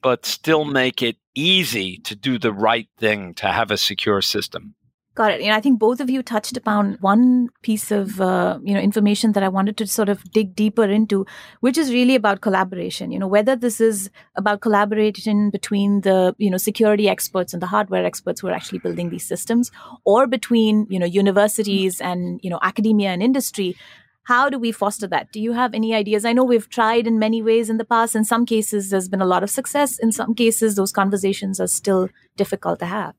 but 0.02 0.26
still 0.26 0.66
make 0.66 1.02
it 1.02 1.16
easy 1.34 1.96
to 2.04 2.14
do 2.14 2.38
the 2.38 2.52
right 2.52 2.88
thing 2.98 3.32
to 3.34 3.46
have 3.46 3.70
a 3.70 3.78
secure 3.78 4.20
system. 4.20 4.74
Got 5.14 5.30
it. 5.30 5.42
You 5.42 5.50
know, 5.50 5.54
I 5.54 5.60
think 5.60 5.78
both 5.78 6.00
of 6.00 6.10
you 6.10 6.24
touched 6.24 6.56
upon 6.56 6.94
one 7.00 7.48
piece 7.62 7.92
of 7.92 8.20
uh, 8.20 8.58
you 8.64 8.74
know 8.74 8.80
information 8.80 9.30
that 9.32 9.44
I 9.44 9.48
wanted 9.48 9.76
to 9.76 9.86
sort 9.86 10.08
of 10.08 10.24
dig 10.32 10.56
deeper 10.56 10.82
into, 10.82 11.24
which 11.60 11.78
is 11.78 11.92
really 11.92 12.16
about 12.16 12.40
collaboration. 12.40 13.12
You 13.12 13.20
know, 13.20 13.28
whether 13.28 13.54
this 13.54 13.80
is 13.80 14.10
about 14.34 14.60
collaboration 14.60 15.50
between 15.50 16.00
the 16.00 16.34
you 16.38 16.50
know 16.50 16.56
security 16.56 17.08
experts 17.08 17.52
and 17.52 17.62
the 17.62 17.68
hardware 17.68 18.04
experts 18.04 18.40
who 18.40 18.48
are 18.48 18.52
actually 18.52 18.80
building 18.80 19.10
these 19.10 19.24
systems, 19.24 19.70
or 20.04 20.26
between 20.26 20.84
you 20.90 20.98
know 20.98 21.06
universities 21.06 22.00
and 22.00 22.40
you 22.42 22.50
know 22.50 22.58
academia 22.62 23.10
and 23.10 23.22
industry. 23.22 23.76
How 24.24 24.48
do 24.48 24.58
we 24.58 24.72
foster 24.72 25.06
that? 25.08 25.30
Do 25.32 25.38
you 25.38 25.52
have 25.52 25.74
any 25.74 25.94
ideas? 25.94 26.24
I 26.24 26.32
know 26.32 26.44
we've 26.44 26.70
tried 26.70 27.06
in 27.06 27.18
many 27.18 27.42
ways 27.42 27.68
in 27.68 27.76
the 27.76 27.84
past. 27.84 28.16
In 28.16 28.24
some 28.24 28.46
cases, 28.46 28.88
there's 28.88 29.06
been 29.06 29.20
a 29.20 29.26
lot 29.26 29.42
of 29.42 29.50
success. 29.50 29.98
In 29.98 30.12
some 30.12 30.34
cases, 30.34 30.76
those 30.76 30.92
conversations 30.92 31.60
are 31.60 31.66
still 31.66 32.08
difficult 32.36 32.78
to 32.78 32.86
have. 32.86 33.14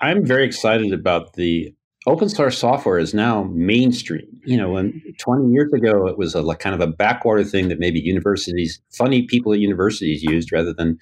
I'm 0.00 0.24
very 0.24 0.44
excited 0.44 0.92
about 0.92 1.34
the 1.34 1.74
open 2.06 2.28
source 2.28 2.58
software 2.58 2.98
is 2.98 3.12
now 3.12 3.44
mainstream. 3.52 4.26
You 4.44 4.56
know, 4.56 4.70
when 4.70 5.02
20 5.18 5.52
years 5.52 5.72
ago 5.72 6.06
it 6.06 6.16
was 6.16 6.34
a 6.34 6.42
like 6.42 6.58
kind 6.58 6.74
of 6.74 6.80
a 6.80 6.90
backwater 6.90 7.44
thing 7.44 7.68
that 7.68 7.78
maybe 7.78 8.00
universities, 8.00 8.80
funny 8.90 9.22
people 9.22 9.52
at 9.52 9.58
universities 9.58 10.22
used 10.22 10.52
rather 10.52 10.72
than 10.72 10.98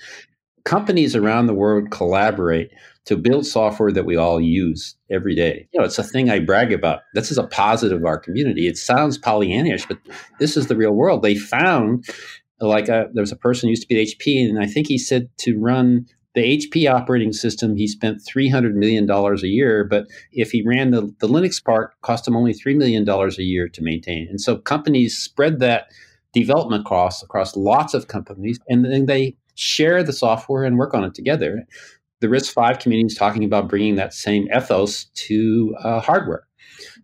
companies 0.64 1.14
around 1.14 1.46
the 1.46 1.54
world 1.54 1.90
collaborate 1.90 2.70
to 3.06 3.16
build 3.16 3.46
software 3.46 3.90
that 3.90 4.04
we 4.04 4.16
all 4.16 4.40
use 4.40 4.96
every 5.10 5.34
day. 5.34 5.66
You 5.72 5.80
know, 5.80 5.86
it's 5.86 5.98
a 5.98 6.02
thing 6.02 6.28
I 6.28 6.40
brag 6.40 6.72
about. 6.72 7.00
This 7.14 7.30
is 7.30 7.38
a 7.38 7.46
positive 7.46 8.00
of 8.00 8.04
our 8.04 8.18
community. 8.18 8.66
It 8.66 8.76
sounds 8.76 9.18
Pollyannish, 9.18 9.88
but 9.88 9.98
this 10.38 10.58
is 10.58 10.66
the 10.66 10.76
real 10.76 10.92
world. 10.92 11.22
They 11.22 11.36
found 11.36 12.04
like 12.60 12.88
a, 12.88 12.96
uh, 12.96 13.04
there 13.14 13.22
was 13.22 13.32
a 13.32 13.36
person 13.36 13.68
who 13.68 13.70
used 13.70 13.82
to 13.82 13.88
be 13.88 14.00
at 14.00 14.08
HP, 14.08 14.46
and 14.46 14.60
I 14.60 14.66
think 14.66 14.88
he 14.88 14.98
said 14.98 15.30
to 15.38 15.58
run 15.58 16.06
the 16.34 16.58
HP 16.58 16.90
operating 16.92 17.32
system, 17.32 17.76
he 17.76 17.86
spent 17.86 18.22
$300 18.22 18.74
million 18.74 19.10
a 19.10 19.46
year, 19.46 19.84
but 19.84 20.06
if 20.32 20.50
he 20.50 20.62
ran 20.66 20.90
the, 20.90 21.12
the 21.20 21.28
Linux 21.28 21.62
part, 21.62 21.98
cost 22.02 22.28
him 22.28 22.36
only 22.36 22.52
$3 22.52 22.76
million 22.76 23.08
a 23.08 23.42
year 23.42 23.68
to 23.68 23.82
maintain. 23.82 24.26
And 24.28 24.40
so 24.40 24.58
companies 24.58 25.16
spread 25.16 25.58
that 25.60 25.88
development 26.34 26.84
costs 26.84 27.22
across 27.22 27.56
lots 27.56 27.94
of 27.94 28.08
companies, 28.08 28.58
and 28.68 28.84
then 28.84 29.06
they 29.06 29.36
share 29.54 30.02
the 30.02 30.12
software 30.12 30.64
and 30.64 30.78
work 30.78 30.94
on 30.94 31.04
it 31.04 31.14
together. 31.14 31.66
The 32.20 32.28
RISC-V 32.28 32.80
community 32.80 33.06
is 33.06 33.18
talking 33.18 33.44
about 33.44 33.68
bringing 33.68 33.96
that 33.96 34.12
same 34.12 34.48
ethos 34.54 35.04
to 35.04 35.74
uh, 35.82 36.00
hardware. 36.00 36.46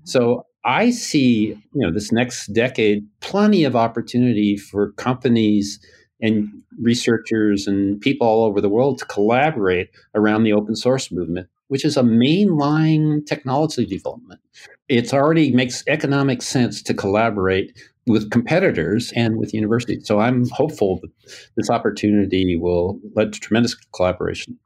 So 0.05 0.47
I 0.65 0.91
see, 0.91 1.49
you 1.49 1.87
know, 1.87 1.93
this 1.93 2.13
next 2.13 2.49
decade, 2.49 3.07
plenty 3.21 3.65
of 3.65 3.77
opportunity 3.77 4.57
for 4.57 4.93
companies 4.93 5.79
and 6.25 6.49
researchers 6.81 7.67
and 7.67 8.01
people 8.01 8.27
all 8.27 8.45
over 8.45 8.61
the 8.61 8.69
world 8.69 8.99
to 8.99 9.05
collaborate 9.05 9.91
around 10.15 10.43
the 10.43 10.53
open 10.53 10.75
source 10.75 11.13
movement 11.13 11.49
which 11.69 11.85
is 11.85 11.97
a 11.97 12.03
mainline 12.03 13.27
technology 13.27 13.87
development. 13.87 14.41
It 14.89 15.13
already 15.13 15.51
makes 15.51 15.83
economic 15.89 16.43
sense 16.43 16.83
to 16.83 16.95
collaborate 16.95 17.77
with 18.07 18.31
competitors 18.31 19.13
and 19.17 19.39
with 19.39 19.55
universities. 19.55 20.07
So 20.07 20.21
I'm 20.21 20.49
hopeful 20.51 21.01
that 21.01 21.11
this 21.57 21.71
opportunity 21.71 22.55
will 22.57 23.01
lead 23.17 23.33
to 23.33 23.41
tremendous 23.41 23.75
collaboration. 23.95 24.59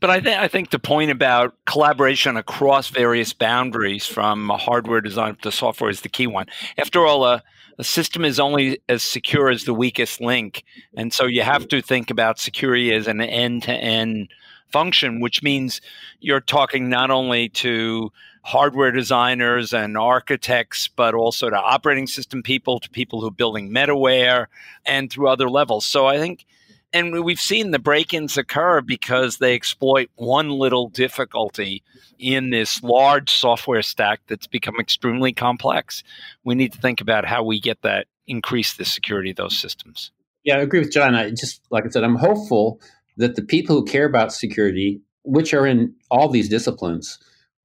But 0.00 0.10
I, 0.10 0.20
th- 0.20 0.38
I 0.38 0.48
think 0.48 0.70
the 0.70 0.78
point 0.78 1.10
about 1.10 1.54
collaboration 1.66 2.36
across 2.36 2.88
various 2.88 3.34
boundaries 3.34 4.06
from 4.06 4.48
hardware 4.48 5.02
design 5.02 5.36
to 5.42 5.52
software 5.52 5.90
is 5.90 6.00
the 6.00 6.08
key 6.08 6.26
one. 6.26 6.46
After 6.78 7.04
all, 7.06 7.24
a, 7.24 7.42
a 7.78 7.84
system 7.84 8.24
is 8.24 8.40
only 8.40 8.80
as 8.88 9.02
secure 9.02 9.48
as 9.48 9.64
the 9.64 9.74
weakest 9.74 10.20
link. 10.20 10.64
And 10.96 11.12
so 11.12 11.26
you 11.26 11.42
have 11.42 11.68
to 11.68 11.80
think 11.80 12.10
about 12.10 12.38
security 12.38 12.92
as 12.92 13.06
an 13.06 13.20
end 13.20 13.62
to 13.64 13.72
end 13.72 14.28
function, 14.70 15.20
which 15.20 15.42
means 15.42 15.80
you're 16.20 16.40
talking 16.40 16.88
not 16.88 17.10
only 17.10 17.48
to 17.48 18.12
hardware 18.42 18.90
designers 18.90 19.72
and 19.72 19.96
architects, 19.96 20.88
but 20.88 21.14
also 21.14 21.50
to 21.50 21.56
operating 21.56 22.06
system 22.06 22.42
people, 22.42 22.80
to 22.80 22.90
people 22.90 23.20
who 23.20 23.28
are 23.28 23.30
building 23.30 23.70
middleware, 23.70 24.46
and 24.84 25.10
through 25.10 25.28
other 25.28 25.48
levels. 25.48 25.86
So 25.86 26.06
I 26.06 26.18
think, 26.18 26.46
and 26.92 27.24
we've 27.24 27.40
seen 27.40 27.70
the 27.70 27.78
break 27.78 28.14
ins 28.14 28.36
occur 28.36 28.80
because 28.80 29.38
they 29.38 29.54
exploit 29.54 30.10
one 30.16 30.50
little 30.50 30.88
difficulty 30.88 31.82
in 32.18 32.50
this 32.50 32.82
large 32.82 33.30
software 33.30 33.82
stack 33.82 34.20
that's 34.26 34.46
become 34.46 34.76
extremely 34.80 35.32
complex. 35.32 36.02
We 36.44 36.54
need 36.54 36.72
to 36.72 36.80
think 36.80 37.00
about 37.00 37.24
how 37.24 37.42
we 37.42 37.60
get 37.60 37.82
that, 37.82 38.06
increase 38.26 38.74
the 38.74 38.84
security 38.84 39.30
of 39.30 39.36
those 39.36 39.58
systems. 39.58 40.12
Yeah, 40.44 40.56
I 40.56 40.60
agree 40.60 40.80
with 40.80 40.92
John. 40.92 41.14
I 41.14 41.30
just, 41.30 41.60
like 41.70 41.84
I 41.84 41.88
said, 41.88 42.04
I'm 42.04 42.16
hopeful 42.16 42.80
that 43.16 43.36
the 43.36 43.42
people 43.42 43.76
who 43.76 43.84
care 43.84 44.06
about 44.06 44.32
security, 44.32 45.00
which 45.24 45.52
are 45.52 45.66
in 45.66 45.94
all 46.10 46.28
these 46.28 46.48
disciplines, 46.48 47.18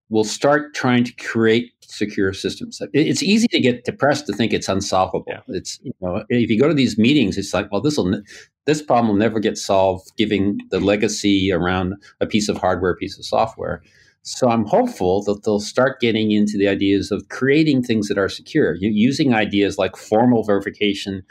will 0.10 0.24
start 0.24 0.74
trying 0.74 1.04
to 1.04 1.14
create 1.14 1.72
secure 1.82 2.34
systems. 2.34 2.82
It's 2.94 3.24
easy 3.24 3.48
to 3.50 3.60
get 3.60 3.86
depressed 3.86 4.28
to 4.28 4.34
think 4.34 4.54
it's 4.54 4.68
unsolvable. 4.68 5.26
Yeah. 5.28 5.42
It's 5.50 5.80
you 5.84 5.94
know 6.02 6.24
if 6.30 6.50
you 6.50 6.60
go 6.60 6.68
to 6.68 6.74
these 6.74 6.98
meetings, 6.98 7.38
it's 7.38 7.54
like, 7.54 7.72
well, 7.72 7.82
this 7.82 7.98
will 7.98 8.22
this 8.66 8.82
problem 8.82 9.10
will 9.10 9.16
never 9.16 9.40
get 9.40 9.58
solved, 9.58 10.12
giving 10.18 10.60
the 10.72 10.80
legacy 10.80 11.52
around 11.52 11.96
a 12.22 12.26
piece 12.26 12.50
of 12.50 12.58
hardware, 12.58 12.92
a 12.92 12.96
piece 12.96 13.18
of 13.18 13.26
software. 13.26 13.82
So 14.26 14.50
I'm 14.50 14.66
hopeful 14.66 15.22
that 15.24 15.44
they'll 15.44 15.60
start 15.60 16.00
getting 16.00 16.32
into 16.32 16.58
the 16.58 16.70
ideas 16.70 17.12
of 17.12 17.28
creating 17.28 17.84
things 17.84 18.08
that 18.08 18.18
are 18.18 18.30
secure, 18.30 18.76
using 18.80 19.34
ideas 19.34 19.78
like 19.78 19.98
formal 19.98 20.44
verification 20.44 21.24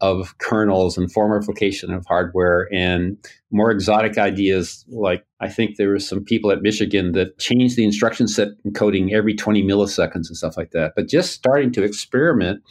of 0.00 0.36
kernels 0.38 0.96
and 0.96 1.12
formalification 1.12 1.94
of 1.94 2.06
hardware 2.06 2.68
and 2.72 3.16
more 3.50 3.70
exotic 3.70 4.18
ideas. 4.18 4.84
Like 4.88 5.24
i 5.40 5.48
think 5.48 5.76
there 5.76 5.88
were 5.88 5.98
some 5.98 6.24
people 6.24 6.50
at 6.50 6.62
michigan 6.62 7.12
that 7.12 7.38
changed 7.38 7.76
the 7.76 7.84
instruction 7.84 8.28
set 8.28 8.48
encoding 8.66 9.12
every 9.12 9.34
20 9.34 9.62
milliseconds 9.62 10.28
and 10.28 10.36
stuff 10.36 10.56
like 10.56 10.70
that. 10.72 10.92
But 10.96 11.08
just 11.08 11.32
starting 11.32 11.72
to 11.72 11.82
experiment 11.82 12.62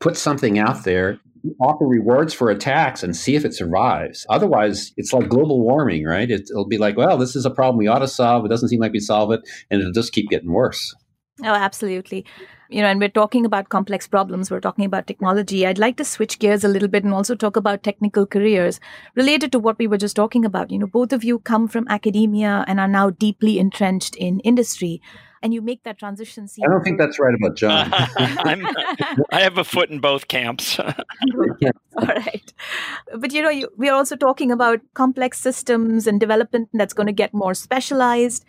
put 0.00 0.16
something 0.16 0.58
out 0.58 0.84
there 0.84 1.18
offer 1.60 1.86
rewards 1.86 2.34
for 2.34 2.50
attacks 2.50 3.04
and 3.04 3.14
see 3.14 3.36
if 3.36 3.44
it 3.44 3.54
survives. 3.54 4.26
Otherwise 4.28 4.92
it's 4.96 5.12
like 5.12 5.28
global 5.28 5.60
warming 5.60 6.04
right? 6.04 6.30
It'll 6.30 6.68
be 6.68 6.78
like 6.78 6.96
well 6.96 7.16
this 7.16 7.36
is 7.36 7.44
a 7.44 7.50
problem 7.50 7.78
we 7.78 7.88
ought 7.88 8.00
to 8.00 8.08
solve. 8.08 8.44
It 8.44 8.48
doesn't 8.48 8.68
seem 8.68 8.80
like 8.80 8.92
we 8.92 9.00
solve 9.00 9.32
it 9.32 9.40
and 9.70 9.80
it'll 9.80 9.92
just 9.92 10.12
keep 10.12 10.28
getting 10.28 10.52
worse. 10.52 10.94
Oh, 11.42 11.48
absolutely 11.48 12.24
you 12.68 12.82
know, 12.82 12.88
and 12.88 13.00
we're 13.00 13.08
talking 13.08 13.44
about 13.44 13.68
complex 13.68 14.06
problems, 14.06 14.50
we're 14.50 14.60
talking 14.60 14.84
about 14.84 15.06
technology. 15.06 15.66
I'd 15.66 15.78
like 15.78 15.96
to 15.98 16.04
switch 16.04 16.38
gears 16.38 16.64
a 16.64 16.68
little 16.68 16.88
bit 16.88 17.04
and 17.04 17.14
also 17.14 17.34
talk 17.34 17.56
about 17.56 17.82
technical 17.82 18.26
careers 18.26 18.80
related 19.14 19.52
to 19.52 19.58
what 19.58 19.78
we 19.78 19.86
were 19.86 19.98
just 19.98 20.16
talking 20.16 20.44
about. 20.44 20.70
You 20.70 20.78
know, 20.78 20.86
both 20.86 21.12
of 21.12 21.24
you 21.24 21.38
come 21.40 21.68
from 21.68 21.86
academia 21.88 22.64
and 22.66 22.80
are 22.80 22.88
now 22.88 23.10
deeply 23.10 23.58
entrenched 23.58 24.16
in 24.16 24.40
industry 24.40 25.00
and 25.42 25.52
you 25.54 25.62
make 25.62 25.82
that 25.84 25.98
transition 25.98 26.48
I 26.62 26.68
don't 26.68 26.82
think 26.82 26.98
that's 26.98 27.18
right 27.18 27.34
about 27.34 27.56
John. 27.56 27.92
i 29.32 29.40
have 29.40 29.58
a 29.58 29.64
foot 29.64 29.90
in 29.90 30.00
both 30.00 30.28
camps. 30.28 30.78
All 31.98 32.06
right. 32.06 32.52
But 33.16 33.32
you 33.32 33.42
know, 33.42 33.50
you, 33.50 33.68
we 33.76 33.88
are 33.88 33.94
also 33.94 34.16
talking 34.16 34.50
about 34.50 34.80
complex 34.94 35.40
systems 35.40 36.06
and 36.06 36.20
development 36.20 36.68
that's 36.72 36.94
going 36.94 37.06
to 37.06 37.12
get 37.12 37.32
more 37.32 37.54
specialized. 37.54 38.44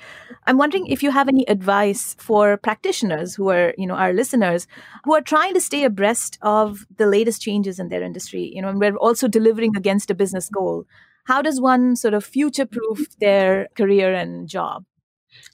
I'm 0.45 0.57
wondering 0.57 0.87
if 0.87 1.03
you 1.03 1.11
have 1.11 1.27
any 1.27 1.47
advice 1.47 2.15
for 2.19 2.57
practitioners 2.57 3.35
who 3.35 3.49
are, 3.49 3.73
you 3.77 3.87
know, 3.87 3.95
our 3.95 4.13
listeners 4.13 4.67
who 5.03 5.13
are 5.13 5.21
trying 5.21 5.53
to 5.53 5.61
stay 5.61 5.83
abreast 5.83 6.37
of 6.41 6.85
the 6.97 7.07
latest 7.07 7.41
changes 7.41 7.79
in 7.79 7.89
their 7.89 8.03
industry, 8.03 8.51
you 8.53 8.61
know, 8.61 8.69
and 8.69 8.79
we're 8.79 8.95
also 8.97 9.27
delivering 9.27 9.75
against 9.75 10.11
a 10.11 10.15
business 10.15 10.49
goal. 10.49 10.85
How 11.25 11.41
does 11.41 11.59
one 11.59 11.95
sort 11.95 12.13
of 12.13 12.23
future 12.23 12.65
proof 12.65 13.07
their 13.19 13.67
career 13.75 14.13
and 14.13 14.47
job? 14.47 14.85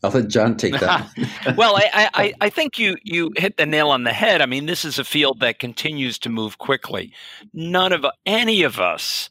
I'll 0.03 0.11
let 0.11 0.27
John 0.27 0.57
take 0.57 0.79
that. 0.79 1.09
well, 1.57 1.77
I, 1.77 2.09
I, 2.13 2.33
I 2.41 2.49
think 2.49 2.77
you 2.77 2.97
you 3.03 3.31
hit 3.35 3.57
the 3.57 3.65
nail 3.65 3.89
on 3.89 4.03
the 4.03 4.13
head. 4.13 4.41
I 4.41 4.45
mean, 4.45 4.65
this 4.65 4.83
is 4.83 4.99
a 4.99 5.03
field 5.03 5.39
that 5.39 5.59
continues 5.59 6.19
to 6.19 6.29
move 6.29 6.57
quickly. 6.57 7.13
None 7.53 7.93
of 7.93 8.05
any 8.25 8.63
of 8.63 8.79
us 8.79 9.29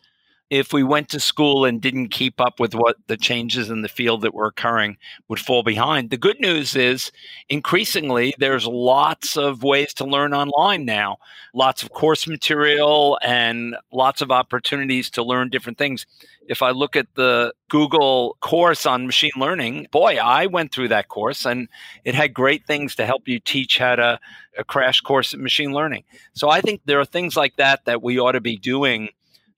if 0.53 0.71
we 0.71 0.83
went 0.83 1.09
to 1.09 1.19
school 1.19 1.65
and 1.65 1.81
didn't 1.81 2.09
keep 2.09 2.39
up 2.39 2.61
with 2.61 2.75
what 2.75 2.99
the 3.07 3.17
changes 3.17 3.71
in 3.71 3.81
the 3.81 3.89
field 3.89 4.21
that 4.21 4.35
were 4.35 4.45
occurring 4.45 4.99
would 5.27 5.41
fall 5.41 5.63
behind. 5.63 6.11
The 6.11 6.19
good 6.19 6.39
news 6.41 6.77
is 6.77 7.11
increasingly 7.49 8.35
there's 8.39 8.67
lots 8.67 9.39
of 9.39 9.63
ways 9.63 9.95
to 9.95 10.05
learn 10.05 10.35
online 10.35 10.85
now, 10.85 11.17
lots 11.55 11.83
of 11.83 11.93
course 11.93 12.27
material 12.27 13.19
and 13.23 13.75
lots 13.95 14.21
of 14.21 14.31
opportunities 14.31 15.09
to 15.13 15.23
learn 15.23 15.49
different 15.49 15.79
things. 15.79 16.05
If 16.47 16.61
I 16.61 16.73
look 16.73 16.97
at 16.97 17.07
the 17.15 17.55
Google 17.71 18.37
course 18.43 18.85
on 18.85 19.07
machine 19.07 19.31
learning, 19.39 19.87
boy, 19.91 20.19
I 20.23 20.45
went 20.45 20.71
through 20.71 20.89
that 20.89 21.09
course 21.09 21.47
and 21.47 21.67
it 22.05 22.15
had 22.15 22.35
great 22.35 22.67
things 22.67 22.95
to 22.97 23.07
help 23.07 23.27
you 23.27 23.41
teach 23.41 23.79
how 23.79 23.97
to 23.97 24.21
a 24.59 24.65
crash 24.65 25.01
course 25.01 25.33
in 25.33 25.43
machine 25.43 25.73
learning. 25.73 26.05
So 26.35 26.51
I 26.51 26.61
think 26.61 26.83
there 26.85 27.01
are 27.01 27.07
things 27.07 27.39
like 27.39 27.57
that 27.57 27.87
that 27.87 28.03
we 28.03 28.19
ought 28.19 28.33
to 28.33 28.41
be 28.43 28.59
doing 28.59 29.09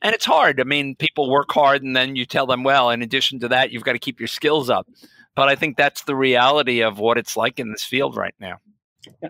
and 0.05 0.15
it's 0.15 0.27
hard. 0.27 0.61
I 0.61 0.65
mean, 0.65 0.95
people 0.95 1.31
work 1.31 1.51
hard 1.51 1.83
and 1.83 1.97
then 1.97 2.15
you 2.15 2.27
tell 2.27 2.47
them, 2.47 2.63
well, 2.63 2.91
in 2.91 3.03
addition 3.03 3.41
to 3.41 3.49
that, 3.49 3.73
you've 3.73 3.85
got 3.85 3.95
to 3.95 3.99
keep 3.99 4.21
your 4.21 4.29
skills 4.29 4.69
up. 4.69 4.87
But 5.35 5.49
I 5.49 5.57
think 5.57 5.77
that's 5.77 6.05
the 6.05 6.15
reality 6.15 6.83
of 6.83 6.99
what 6.99 7.19
it's 7.19 7.37
like 7.37 7.59
in 7.59 7.73
this 7.73 7.83
field 7.83 8.15
right 8.15 8.35
now. 8.39 8.59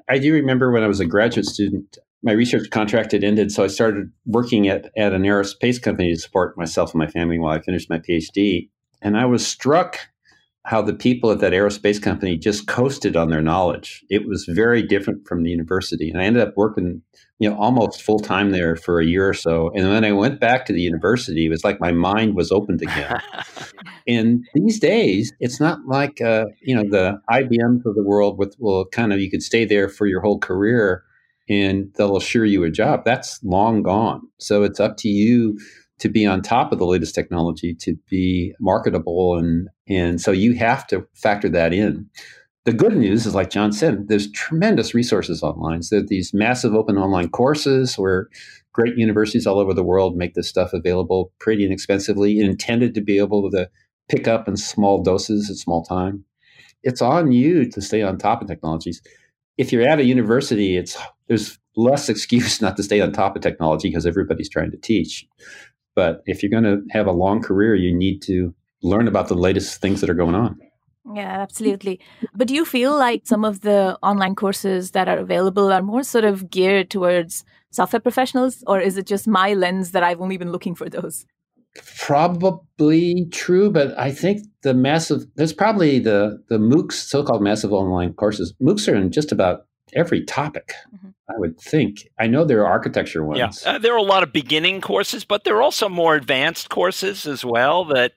I 0.09 0.19
do 0.19 0.33
remember 0.35 0.73
when 0.73 0.83
I 0.83 0.89
was 0.89 1.01
a 1.01 1.07
graduate 1.07 1.47
student, 1.47 1.97
my 2.23 2.33
research 2.33 2.71
contract 2.71 3.13
had 3.13 3.23
ended, 3.23 3.53
so 3.53 3.65
I 3.65 3.69
started 3.69 4.11
working 4.27 4.69
at, 4.69 4.91
at 4.97 5.13
an 5.13 5.23
aerospace 5.23 5.81
company 5.81 6.13
to 6.13 6.21
support 6.21 6.59
myself 6.59 6.93
and 6.93 6.99
my 6.99 7.07
family 7.07 7.39
while 7.39 7.57
I 7.57 7.61
finished 7.61 7.89
my 7.89 7.99
PhD. 7.99 8.69
And 9.01 9.17
I 9.17 9.27
was 9.27 9.47
struck 9.47 10.01
how 10.65 10.81
the 10.81 10.95
people 10.95 11.31
at 11.31 11.41
that 11.41 11.53
aerospace 11.53 12.01
company 12.01 12.39
just 12.39 12.67
coasted 12.67 13.17
on 13.17 13.29
their 13.29 13.43
knowledge. 13.43 14.03
It 14.09 14.27
was 14.27 14.47
very 14.47 14.83
different 14.83 15.29
from 15.29 15.43
the 15.43 15.51
university. 15.51 16.09
And 16.09 16.19
I 16.19 16.25
ended 16.25 16.43
up 16.43 16.55
working, 16.57 17.03
you 17.39 17.51
know, 17.51 17.57
almost 17.57 18.01
full 18.01 18.19
time 18.19 18.51
there 18.51 18.75
for 18.75 18.99
a 18.99 19.05
year 19.05 19.29
or 19.29 19.35
so. 19.35 19.71
And 19.75 19.91
when 19.91 20.07
I 20.07 20.13
went 20.13 20.41
back 20.41 20.65
to 20.67 20.73
the 20.73 20.81
university, 20.81 21.47
it 21.47 21.51
was 21.51 21.65
like 21.65 21.81
my 21.81 21.93
mind 21.93 22.35
was 22.35 22.51
opened 22.51 22.81
again. 22.81 23.21
and 24.09 24.43
these 24.55 24.81
days, 24.81 25.35
it's 25.39 25.61
not 25.61 25.81
like, 25.87 26.23
uh, 26.23 26.47
you 26.63 26.75
know, 26.75 26.89
the 26.89 27.21
IBMs 27.31 27.85
of 27.85 27.95
the 27.95 28.03
world 28.03 28.39
with, 28.39 28.57
well, 28.59 28.87
kind 28.87 29.13
of, 29.13 29.21
you 29.21 29.31
could 29.31 29.43
stay 29.43 29.67
there 29.67 29.91
for 29.91 30.07
your 30.07 30.23
whole 30.23 30.39
career 30.39 31.05
and 31.47 31.93
they'll 31.97 32.17
assure 32.17 32.47
you 32.47 32.65
a 32.65 32.71
job. 32.71 33.05
That's 33.05 33.39
long 33.45 33.83
gone. 33.83 34.23
So 34.39 34.63
it's 34.63 34.81
up 34.81 34.97
to 34.99 35.09
you 35.11 35.59
to 35.99 36.09
be 36.09 36.27
on 36.27 36.43
top 36.43 36.73
of 36.73 36.79
the 36.79 36.87
latest 36.87 37.15
technology 37.15 37.75
to 37.75 37.97
be 38.11 38.55
marketable 38.61 39.37
and 39.37 39.69
and 39.87 40.21
so 40.21 40.33
you 40.33 40.55
have 40.55 40.87
to 40.87 41.07
factor 41.15 41.49
that 41.51 41.73
in. 41.75 42.09
The 42.65 42.73
good 42.73 42.97
news 42.97 43.27
is 43.27 43.35
like 43.35 43.51
john 43.51 43.73
said 43.73 44.09
there's 44.09 44.31
tremendous 44.33 44.95
resources 44.95 45.43
online. 45.43 45.83
So 45.83 46.01
these 46.01 46.33
massive 46.35 46.75
open 46.75 46.99
online 46.99 47.29
courses 47.29 47.97
where 47.97 48.29
great 48.73 48.97
universities 48.97 49.47
all 49.47 49.61
over 49.61 49.75
the 49.75 49.85
world 49.85 50.17
make 50.17 50.35
this 50.35 50.49
stuff 50.49 50.73
available 50.73 51.33
pretty 51.39 51.65
inexpensively 51.65 52.41
intended 52.41 52.95
to 52.95 53.01
be 53.01 53.19
able 53.19 53.51
to 53.51 53.69
pick 54.09 54.27
up 54.27 54.49
in 54.49 54.57
small 54.57 55.03
doses 55.03 55.49
at 55.49 55.57
small 55.57 55.85
time. 55.85 56.25
It's 56.83 57.01
on 57.01 57.33
you 57.33 57.71
to 57.71 57.81
stay 57.81 58.03
on 58.03 58.19
top 58.19 58.43
of 58.43 58.49
technologies. 58.49 59.01
If 59.57 59.73
you're 59.73 59.89
at 59.89 60.01
a 60.01 60.05
university 60.05 60.77
it's 60.77 60.97
there's 61.29 61.59
less 61.77 62.09
excuse 62.11 62.61
not 62.61 62.77
to 62.79 62.83
stay 62.83 63.01
on 63.01 63.13
top 63.13 63.37
of 63.37 63.43
technology 63.43 63.89
because 63.89 64.07
everybody's 64.07 64.49
trying 64.49 64.71
to 64.71 64.79
teach 64.79 65.27
but 65.95 66.23
if 66.27 66.43
you're 66.43 66.51
going 66.51 66.65
to 66.65 66.83
have 66.91 67.07
a 67.07 67.13
long 67.13 67.43
career, 67.43 67.75
you 67.75 67.95
need 67.95 68.21
to 68.23 68.55
learn 68.83 69.09
about 69.09 69.29
the 69.29 69.35
latest 69.35 69.81
things 69.81 70.01
that 70.01 70.11
are 70.11 70.15
going 70.15 70.35
on. 70.35 70.59
Yeah, 71.15 71.41
absolutely. 71.41 72.01
But 72.35 72.49
do 72.49 72.55
you 72.55 72.65
feel 72.65 72.97
like 72.97 73.27
some 73.27 73.45
of 73.45 73.61
the 73.61 73.99
online 74.03 74.35
courses 74.35 74.93
that 74.93 75.09
are 75.09 75.19
available 75.19 75.71
are 75.71 75.83
more 75.83 76.03
sort 76.03 76.25
of 76.25 76.51
geared 76.51 76.91
towards 76.91 77.45
software 77.71 78.01
professionals, 78.01 78.65
or 78.67 78.81
is 78.81 78.97
it 78.97 79.07
just 79.07 79.27
my 79.27 79.53
lens 79.53 79.91
that 79.91 80.03
I've 80.03 80.21
only 80.21 80.39
been 80.39 80.53
looking 80.53 80.75
for 80.75 80.89
those? 80.89 81.27
Probably 81.99 83.27
true, 83.33 83.71
but 83.71 83.99
I 83.99 84.13
think 84.13 84.47
the 84.63 84.73
massive 84.73 85.27
there's 85.35 85.53
probably 85.53 85.99
the 85.99 86.43
the 86.49 86.59
MOOCs, 86.59 86.93
so-called 86.93 87.43
massive 87.43 87.73
online 87.73 88.13
courses. 88.15 88.55
MOOCs 88.63 88.91
are 88.91 88.97
in 88.97 89.11
just 89.11 89.33
about 89.33 89.67
every 89.95 90.25
topic. 90.25 90.73
Mm-hmm. 90.95 91.09
I 91.29 91.39
would 91.39 91.59
think. 91.59 92.11
I 92.19 92.27
know 92.27 92.45
there 92.45 92.61
are 92.61 92.71
architecture 92.71 93.25
ones. 93.25 93.63
Yeah, 93.65 93.73
uh, 93.73 93.79
there 93.79 93.95
are 93.95 93.99
a 93.99 94.03
lot 94.03 94.23
of 94.23 94.33
beginning 94.33 94.83
courses, 94.83 95.25
but 95.25 95.45
there 95.45 95.57
are 95.57 95.63
also 95.63 95.89
more 95.89 96.15
advanced 96.15 96.69
courses 96.69 97.27
as 97.27 97.45
well 97.45 97.87
that 97.87 98.13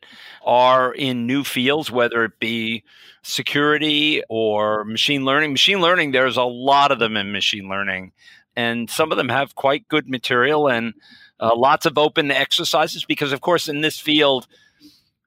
are 0.45 0.93
in 0.93 1.25
new 1.25 1.45
fields, 1.45 1.89
whether 1.89 2.25
it 2.25 2.39
be 2.39 2.83
security 3.23 4.23
or 4.29 4.83
machine 4.83 5.23
learning. 5.23 5.51
Machine 5.51 5.79
learning, 5.79 6.11
there's 6.11 6.37
a 6.37 6.43
lot 6.43 6.91
of 6.91 6.99
them 6.99 7.15
in 7.15 7.31
machine 7.31 7.69
learning, 7.69 8.11
and 8.57 8.89
some 8.89 9.11
of 9.11 9.17
them 9.17 9.29
have 9.29 9.55
quite 9.55 9.87
good 9.87 10.09
material 10.09 10.67
and 10.67 10.93
uh, 11.39 11.55
lots 11.55 11.85
of 11.85 11.97
open 11.97 12.31
exercises 12.31 13.05
because, 13.05 13.31
of 13.31 13.41
course, 13.41 13.67
in 13.67 13.81
this 13.81 13.99
field, 13.99 14.47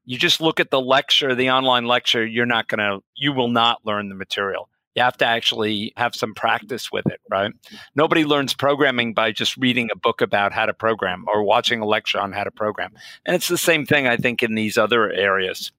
you 0.05 0.19
just 0.19 0.41
look 0.41 0.59
at 0.59 0.71
the 0.71 0.81
lecture, 0.81 1.35
the 1.35 1.51
online 1.51 1.87
lecture, 1.87 2.25
you're 2.27 2.47
not 2.47 2.67
going 2.67 2.79
to, 2.79 3.03
you 3.15 3.33
will 3.33 3.49
not 3.49 3.79
learn 3.85 4.09
the 4.09 4.15
material. 4.15 4.69
You 4.95 5.03
have 5.03 5.17
to 5.19 5.25
actually 5.25 5.93
have 5.97 6.15
some 6.15 6.35
practice 6.35 6.91
with 6.91 7.07
it, 7.07 7.21
right? 7.31 7.53
Nobody 7.95 8.25
learns 8.25 8.55
programming 8.55 9.15
by 9.15 9.31
just 9.31 9.57
reading 9.57 9.89
a 9.93 9.97
book 9.97 10.21
about 10.21 10.53
how 10.53 10.67
to 10.67 10.75
program 10.75 11.25
or 11.33 11.45
watching 11.45 11.81
a 11.81 11.87
lecture 11.87 12.19
on 12.19 12.33
how 12.33 12.45
to 12.45 12.51
program. 12.51 12.93
And 13.25 13.37
it's 13.37 13.49
the 13.49 13.59
same 13.59 13.87
thing, 13.87 14.07
I 14.09 14.17
think, 14.17 14.43
in 14.43 14.55
these 14.55 14.77
other 14.77 15.11
areas. 15.13 15.71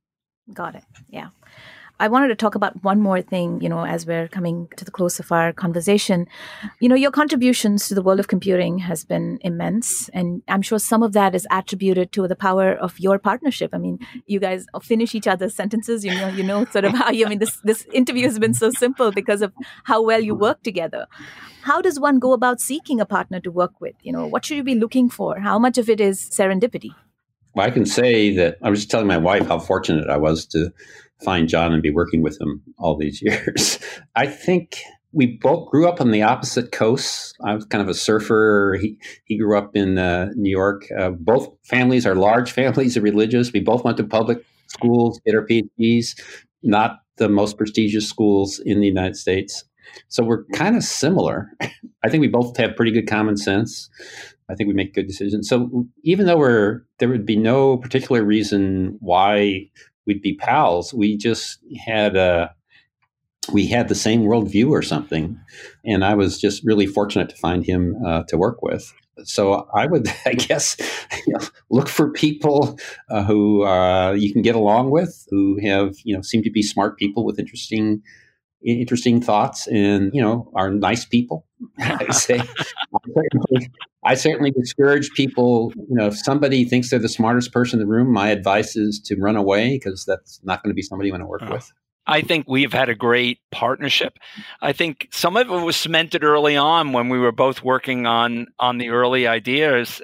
Got 0.54 0.76
it. 0.76 0.84
Yeah. 1.10 1.30
I 2.02 2.08
wanted 2.08 2.30
to 2.30 2.36
talk 2.36 2.56
about 2.56 2.84
one 2.84 3.00
more 3.00 3.22
thing, 3.22 3.62
you 3.62 3.70
know, 3.70 3.86
as 3.86 4.08
we're 4.08 4.28
coming 4.28 4.68
to 4.78 4.84
the 4.84 4.90
close 4.90 5.20
of 5.20 5.32
our 5.32 5.54
conversation. 5.54 6.28
You 6.80 6.90
know, 6.90 6.96
your 6.96 7.12
contributions 7.12 7.88
to 7.90 7.94
the 7.94 8.02
world 8.02 8.20
of 8.20 8.28
computing 8.28 8.80
has 8.80 9.06
been 9.06 9.38
immense. 9.42 10.10
And 10.10 10.42
I'm 10.48 10.64
sure 10.64 10.80
some 10.80 11.04
of 11.04 11.14
that 11.14 11.36
is 11.36 11.46
attributed 11.52 12.12
to 12.14 12.28
the 12.28 12.36
power 12.36 12.74
of 12.74 13.00
your 13.00 13.20
partnership. 13.20 13.70
I 13.72 13.78
mean, 13.78 14.00
you 14.26 14.40
guys 14.40 14.66
finish 14.82 15.14
each 15.14 15.28
other's 15.28 15.54
sentences, 15.54 16.04
you 16.04 16.16
know, 16.16 16.28
you 16.30 16.42
know 16.42 16.66
sort 16.66 16.86
of 16.86 16.94
how 16.94 17.12
you 17.12 17.28
I 17.28 17.30
mean 17.30 17.38
this 17.38 17.60
this 17.64 17.86
interview 17.94 18.26
has 18.26 18.40
been 18.40 18.56
so 18.56 18.72
simple 18.72 19.12
because 19.12 19.44
of 19.44 19.54
how 19.84 20.02
well 20.02 20.22
you 20.22 20.34
work 20.34 20.64
together. 20.64 21.06
How 21.62 21.82
does 21.82 22.00
one 22.00 22.18
go 22.18 22.34
about 22.34 22.60
seeking 22.60 23.00
a 23.00 23.06
partner 23.06 23.40
to 23.42 23.52
work 23.52 23.80
with? 23.80 23.94
You 24.02 24.12
know, 24.12 24.26
what 24.26 24.44
should 24.44 24.58
you 24.58 24.64
be 24.64 24.74
looking 24.74 25.08
for? 25.08 25.40
How 25.40 25.60
much 25.60 25.78
of 25.78 25.88
it 25.88 26.02
is 26.02 26.32
serendipity? 26.32 26.96
Well, 27.54 27.68
I 27.68 27.72
can 27.72 27.86
say 27.86 28.34
that 28.36 28.58
I 28.64 28.70
was 28.70 28.80
just 28.80 28.90
telling 28.90 29.08
my 29.08 29.18
wife 29.18 29.48
how 29.48 29.60
fortunate 29.60 30.10
I 30.10 30.18
was 30.18 30.46
to 30.48 30.72
find 31.24 31.48
John 31.48 31.74
and 31.74 31.82
be 31.82 31.92
working 31.92 32.22
with 32.22 32.40
him 32.40 32.62
all 32.78 32.98
these 32.98 33.22
years. 33.22 33.80
I 34.16 34.28
think 34.28 34.80
we 35.14 35.38
both 35.42 35.70
grew 35.70 35.88
up 35.88 36.00
on 36.00 36.12
the 36.12 36.24
opposite 36.24 36.72
coasts. 36.72 37.34
I 37.44 37.54
was 37.54 37.66
kind 37.66 37.82
of 37.82 37.90
a 37.90 37.94
surfer. 37.94 38.78
He 38.80 38.98
he 39.26 39.38
grew 39.38 39.58
up 39.58 39.76
in 39.76 39.98
uh, 39.98 40.30
New 40.36 40.50
York. 40.50 40.84
Uh, 40.98 41.12
both 41.12 41.50
families 41.64 42.06
are 42.06 42.16
large 42.16 42.52
families 42.62 42.98
of 42.98 43.04
religious. 43.04 43.52
We 43.52 43.60
both 43.60 43.84
went 43.84 43.98
to 43.98 44.04
public 44.04 44.44
schools, 44.68 45.20
get 45.26 45.36
our 45.36 45.46
PhDs, 45.46 46.20
not 46.64 47.00
the 47.18 47.28
most 47.30 47.58
prestigious 47.58 48.08
schools 48.08 48.60
in 48.66 48.80
the 48.80 48.88
United 48.88 49.16
States. 49.16 49.66
So 50.08 50.24
we're 50.24 50.46
kind 50.54 50.78
of 50.78 50.84
similar. 50.84 51.52
I 52.04 52.10
think 52.10 52.22
we 52.22 52.30
both 52.30 52.56
have 52.58 52.76
pretty 52.76 52.92
good 52.92 53.08
common 53.08 53.36
sense. 53.36 53.90
I 54.50 54.56
think 54.56 54.68
we 54.68 54.74
make 54.74 54.94
good 54.94 55.08
decisions. 55.08 55.48
So 55.48 55.86
even 56.04 56.26
though 56.26 56.38
we're 56.38 56.82
there 57.00 57.10
would 57.10 57.26
be 57.26 57.38
no 57.38 57.78
particular 57.78 58.24
reason 58.24 58.98
why 59.00 59.70
we'd 60.06 60.22
be 60.22 60.36
pals. 60.36 60.94
We 60.94 61.18
just 61.18 61.60
had 61.86 62.16
a 62.16 62.54
we 63.52 63.68
had 63.68 63.88
the 63.88 63.96
same 63.96 64.22
worldview 64.22 64.70
or 64.70 64.82
something, 64.82 65.40
and 65.86 66.06
I 66.06 66.14
was 66.14 66.40
just 66.40 66.64
really 66.64 66.86
fortunate 66.86 67.30
to 67.30 67.36
find 67.38 67.66
him 67.66 67.96
uh, 68.06 68.24
to 68.28 68.38
work 68.38 68.62
with. 68.62 68.94
So 69.24 69.68
I 69.74 69.88
would, 69.88 70.08
I 70.26 70.34
guess, 70.34 70.78
you 71.26 71.34
know, 71.34 71.46
look 71.70 71.90
for 71.90 72.12
people 72.12 72.78
uh, 73.10 73.24
who 73.24 73.64
uh, 73.64 74.14
you 74.14 74.32
can 74.32 74.42
get 74.42 74.56
along 74.56 74.92
with, 74.92 75.26
who 75.30 75.60
have 75.64 75.96
you 76.04 76.16
know 76.16 76.22
seem 76.22 76.44
to 76.44 76.52
be 76.52 76.62
smart 76.62 76.98
people 76.98 77.26
with 77.26 77.40
interesting 77.40 78.02
interesting 78.64 79.22
thoughts 79.22 79.68
and 79.68 80.12
you 80.14 80.22
know 80.22 80.52
are 80.56 80.72
nice 80.72 81.06
people 81.06 81.46
i 81.80 82.08
say. 82.12 82.40
I, 82.40 83.00
certainly, 83.14 83.72
I 84.04 84.14
certainly 84.16 84.52
discourage 84.52 85.12
people 85.12 85.74
you 85.76 85.96
know 85.96 86.08
if 86.08 86.18
somebody 86.18 86.66
thinks 86.66 86.90
they're 86.90 87.00
the 87.00 87.10
smartest 87.10 87.52
person 87.52 87.80
in 87.80 87.86
the 87.86 87.92
room 87.92 88.12
my 88.12 88.30
advice 88.30 88.76
is 88.76 89.00
to 89.06 89.16
run 89.16 89.36
away 89.36 89.78
because 89.78 90.06
that's 90.06 90.40
not 90.44 90.64
going 90.64 90.70
to 90.70 90.76
be 90.76 90.82
somebody 90.82 91.08
you 91.08 91.14
want 91.14 91.24
to 91.24 91.28
work 91.28 91.44
uh, 91.44 91.50
with. 91.52 91.72
I 92.08 92.22
think 92.22 92.46
we've 92.48 92.74
had 92.74 92.90
a 92.90 92.96
great 92.96 93.40
partnership. 93.52 94.18
I 94.60 94.74
think 94.74 95.08
some 95.12 95.38
of 95.38 95.50
it 95.50 95.64
was 95.64 95.76
cemented 95.76 96.24
early 96.24 96.58
on 96.58 96.94
when 96.94 97.10
we 97.10 97.20
were 97.20 97.32
both 97.32 97.64
working 97.64 98.06
on 98.06 98.48
on 98.60 98.80
the 98.80 98.90
early 98.90 99.28
ideas 99.28 100.02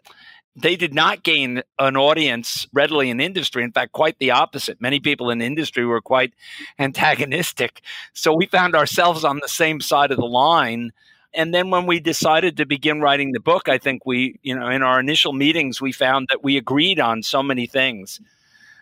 they 0.58 0.76
did 0.76 0.94
not 0.94 1.24
gain 1.24 1.62
an 1.78 1.96
audience 1.96 2.66
readily 2.74 3.12
in 3.12 3.22
industry. 3.22 3.64
In 3.64 3.72
fact, 3.72 3.92
quite 3.92 4.18
the 4.18 4.32
opposite. 4.32 4.82
Many 4.82 5.00
people 5.00 5.30
in 5.30 5.40
industry 5.40 5.86
were 5.86 6.02
quite 6.02 6.34
antagonistic. 6.80 7.82
So 8.14 8.34
we 8.34 8.48
found 8.48 8.76
ourselves 8.76 9.24
on 9.24 9.40
the 9.40 9.48
same 9.48 9.80
side 9.80 10.12
of 10.12 10.18
the 10.18 10.26
line. 10.26 10.92
And 11.34 11.54
then 11.54 11.70
when 11.70 11.86
we 11.86 12.00
decided 12.00 12.58
to 12.58 12.66
begin 12.66 13.02
writing 13.02 13.32
the 13.32 13.40
book, 13.40 13.70
I 13.70 13.78
think 13.78 14.06
we, 14.06 14.40
you 14.42 14.56
know, 14.56 14.68
in 14.68 14.82
our 14.82 15.00
initial 15.00 15.32
meetings, 15.32 15.80
we 15.80 15.92
found 15.92 16.28
that 16.30 16.44
we 16.44 16.58
agreed 16.58 17.00
on 17.00 17.22
so 17.22 17.44
many 17.44 17.68
things. 17.68 18.20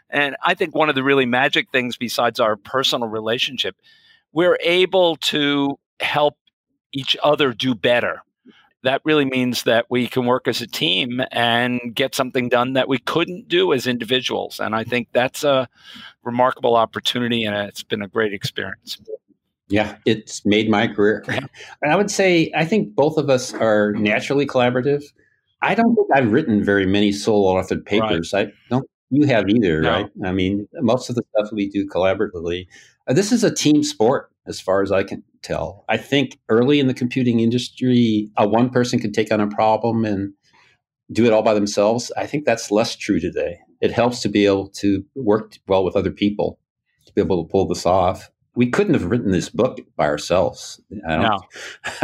And 0.10 0.38
I 0.44 0.54
think 0.54 0.74
one 0.74 0.88
of 0.88 0.96
the 0.96 1.04
really 1.04 1.26
magic 1.26 1.72
things, 1.72 1.98
besides 1.98 2.40
our 2.40 2.56
personal 2.56 3.10
relationship, 3.10 3.76
we're 4.32 4.58
able 4.62 5.18
to 5.18 5.78
help 6.00 6.38
each 6.94 7.18
other 7.22 7.52
do 7.52 7.76
better 7.76 8.22
that 8.86 9.02
really 9.04 9.26
means 9.26 9.64
that 9.64 9.86
we 9.90 10.08
can 10.08 10.26
work 10.26 10.48
as 10.48 10.62
a 10.62 10.68
team 10.68 11.22
and 11.32 11.80
get 11.94 12.16
something 12.16 12.50
done 12.50 12.74
that 12.74 12.88
we 12.88 13.00
couldn't 13.00 13.48
do 13.48 13.74
as 13.74 13.88
individuals. 13.88 14.60
And 14.60 14.76
I 14.76 14.84
think 14.84 15.10
that's 15.12 15.44
a 15.44 15.68
remarkable 16.24 16.76
opportunity 16.76 17.44
and 17.44 17.56
it's 17.56 17.84
been 17.84 18.02
a 18.02 18.08
great 18.08 18.34
experience. 18.34 18.98
Yeah, 19.68 19.98
it's 20.06 20.46
made 20.46 20.70
my 20.70 20.88
career. 20.88 21.24
And 21.82 21.92
I 21.92 21.96
would 21.96 22.12
say 22.12 22.52
I 22.56 22.66
think 22.66 22.96
both 22.96 23.18
of 23.18 23.30
us 23.30 23.54
are 23.54 23.94
naturally 23.94 24.46
collaborative. 24.46 25.04
I 25.62 25.74
don't 25.74 25.96
think 25.96 26.08
I've 26.14 26.32
written 26.32 26.64
very 26.64 26.86
many 26.86 27.12
solo 27.12 27.60
authored 27.60 27.86
papers. 27.86 28.32
Right. 28.34 28.48
I 28.48 28.52
don't 28.70 28.88
you 29.10 29.26
have 29.28 29.50
either, 29.50 29.82
no. 29.82 29.92
right? 29.92 30.12
I 30.24 30.32
mean, 30.32 30.68
most 30.76 31.10
of 31.10 31.16
the 31.16 31.24
stuff 31.30 31.52
we 31.52 31.70
do 31.70 31.88
collaboratively. 31.88 32.68
Uh, 33.08 33.14
this 33.14 33.32
is 33.32 33.44
a 33.44 33.54
team 33.54 33.84
sport 33.84 34.32
as 34.48 34.60
far 34.60 34.82
as 34.82 34.92
I 34.92 35.04
can 35.04 35.24
tell. 35.42 35.86
I 35.90 35.98
think 35.98 36.40
early 36.50 36.80
in 36.80 36.88
the 36.88 36.94
computing 36.94 37.40
industry, 37.40 38.30
a 38.38 38.48
one 38.48 38.70
person 38.70 39.00
could 39.00 39.14
take 39.14 39.32
on 39.32 39.40
a 39.40 39.48
problem 39.48 40.06
and 40.06 40.34
do 41.12 41.26
it 41.26 41.34
all 41.34 41.44
by 41.44 41.54
themselves. 41.54 42.12
I 42.18 42.26
think 42.26 42.46
that's 42.46 42.72
less 42.72 42.96
true 42.96 43.20
today. 43.20 43.60
It 43.82 43.92
helps 43.92 44.22
to 44.22 44.30
be 44.30 44.46
able 44.46 44.70
to 44.70 45.04
work 45.16 45.54
well 45.68 45.84
with 45.84 45.96
other 45.96 46.12
people 46.12 46.60
to 47.06 47.14
be 47.14 47.22
able 47.22 47.44
to 47.44 47.50
pull 47.50 47.68
this 47.68 47.86
off. 47.86 48.30
We 48.56 48.70
couldn't 48.70 48.94
have 48.94 49.06
written 49.06 49.32
this 49.32 49.50
book 49.50 49.80
by 49.98 50.06
ourselves. 50.06 50.82
no, 50.90 51.40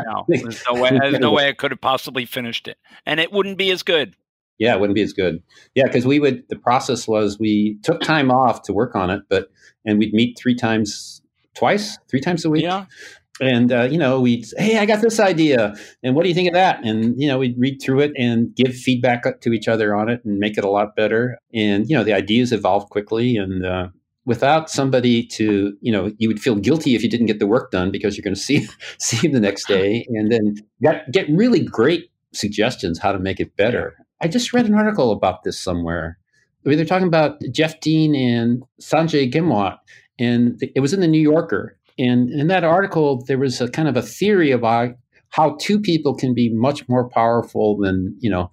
no, 0.06 0.26
there's 0.28 0.64
no 0.70 0.82
way. 0.82 0.90
There's 0.92 1.20
no 1.20 1.32
way 1.34 1.48
I 1.48 1.54
could 1.54 1.72
have 1.72 1.80
possibly 1.80 2.26
finished 2.26 2.68
it, 2.68 2.78
and 3.06 3.20
it 3.20 3.32
wouldn't 3.32 3.58
be 3.58 3.72
as 3.72 3.84
good. 3.84 4.16
Yeah, 4.60 4.76
it 4.76 4.80
wouldn't 4.80 4.96
be 4.96 5.02
as 5.02 5.14
good. 5.14 5.42
Yeah, 5.76 5.86
because 5.86 6.06
we 6.06 6.20
would. 6.20 6.44
The 6.50 6.58
process 6.58 7.08
was 7.08 7.40
we 7.40 7.80
took 7.84 8.02
time 8.02 8.30
off 8.30 8.64
to 8.64 8.74
work 8.74 8.96
on 8.96 9.10
it, 9.10 9.22
but 9.30 9.48
and 9.86 9.98
we'd 9.98 10.14
meet 10.14 10.38
three 10.38 10.54
times 10.54 11.22
twice, 11.56 11.98
three 12.10 12.22
times 12.22 12.46
a 12.46 12.50
week. 12.50 12.64
Yeah. 12.64 12.86
And 13.40 13.72
uh, 13.72 13.84
you 13.84 13.98
know, 13.98 14.22
we'd 14.22 14.46
hey, 14.58 14.78
I 14.78 14.86
got 14.86 15.02
this 15.02 15.20
idea, 15.20 15.74
and 16.04 16.16
what 16.16 16.24
do 16.24 16.30
you 16.30 16.36
think 16.36 16.50
of 16.50 16.54
that? 16.54 16.86
And 16.86 17.20
you 17.20 17.28
know, 17.28 17.40
we'd 17.40 17.58
read 17.58 17.82
through 17.82 18.02
it 18.02 18.12
and 18.16 18.56
give 18.56 18.76
feedback 18.76 19.24
to 19.42 19.54
each 19.54 19.68
other 19.68 19.96
on 19.96 20.10
it 20.10 20.24
and 20.24 20.38
make 20.38 20.60
it 20.60 20.64
a 20.64 20.70
lot 20.70 20.96
better. 20.96 21.40
And 21.54 21.90
you 21.90 21.98
know, 21.98 22.04
the 22.04 22.14
ideas 22.14 22.52
evolve 22.52 22.90
quickly, 22.92 23.38
and 23.38 23.66
uh, 23.66 23.88
without 24.26 24.70
somebody 24.70 25.26
to, 25.26 25.76
you 25.82 25.92
know, 25.92 26.12
you 26.20 26.28
would 26.28 26.40
feel 26.40 26.56
guilty 26.56 26.94
if 26.94 27.02
you 27.02 27.10
didn't 27.10 27.26
get 27.26 27.40
the 27.40 27.48
work 27.48 27.72
done 27.72 27.90
because 27.90 28.16
you're 28.16 28.24
going 28.24 28.36
to 28.36 28.40
see 28.40 28.68
see 29.00 29.26
him 29.26 29.34
the 29.34 29.40
next 29.40 29.68
day, 29.68 30.06
and 30.10 30.32
then 30.32 30.56
get 30.82 31.12
get 31.12 31.28
really 31.30 31.62
great 31.62 32.12
suggestions 32.34 33.00
how 33.00 33.12
to 33.12 33.20
make 33.20 33.40
it 33.40 33.56
better. 33.56 33.96
I 34.22 34.28
just 34.28 34.54
read 34.54 34.68
an 34.68 34.76
article 34.76 35.12
about 35.12 35.44
this 35.44 35.60
somewhere. 35.60 36.20
I 36.64 36.70
mean, 36.70 36.78
They're 36.78 36.86
talking 36.86 37.08
about 37.08 37.42
Jeff 37.52 37.80
Dean 37.80 38.14
and 38.14 38.64
Sanjay 38.80 39.32
Ghemawat 39.34 39.78
and 40.22 40.62
it 40.76 40.80
was 40.80 40.94
in 40.94 41.02
the 41.02 41.08
New 41.08 41.22
Yorker. 41.22 41.78
And 41.98 42.30
in 42.30 42.48
that 42.48 42.64
article, 42.64 43.24
there 43.26 43.38
was 43.38 43.60
a 43.60 43.68
kind 43.68 43.88
of 43.88 43.98
a 43.98 44.02
theory 44.02 44.52
about 44.52 44.92
how 45.30 45.58
two 45.60 45.80
people 45.80 46.16
can 46.16 46.34
be 46.34 46.50
much 46.54 46.88
more 46.88 47.10
powerful 47.10 47.78
than 47.78 48.16
you 48.20 48.30
know 48.30 48.52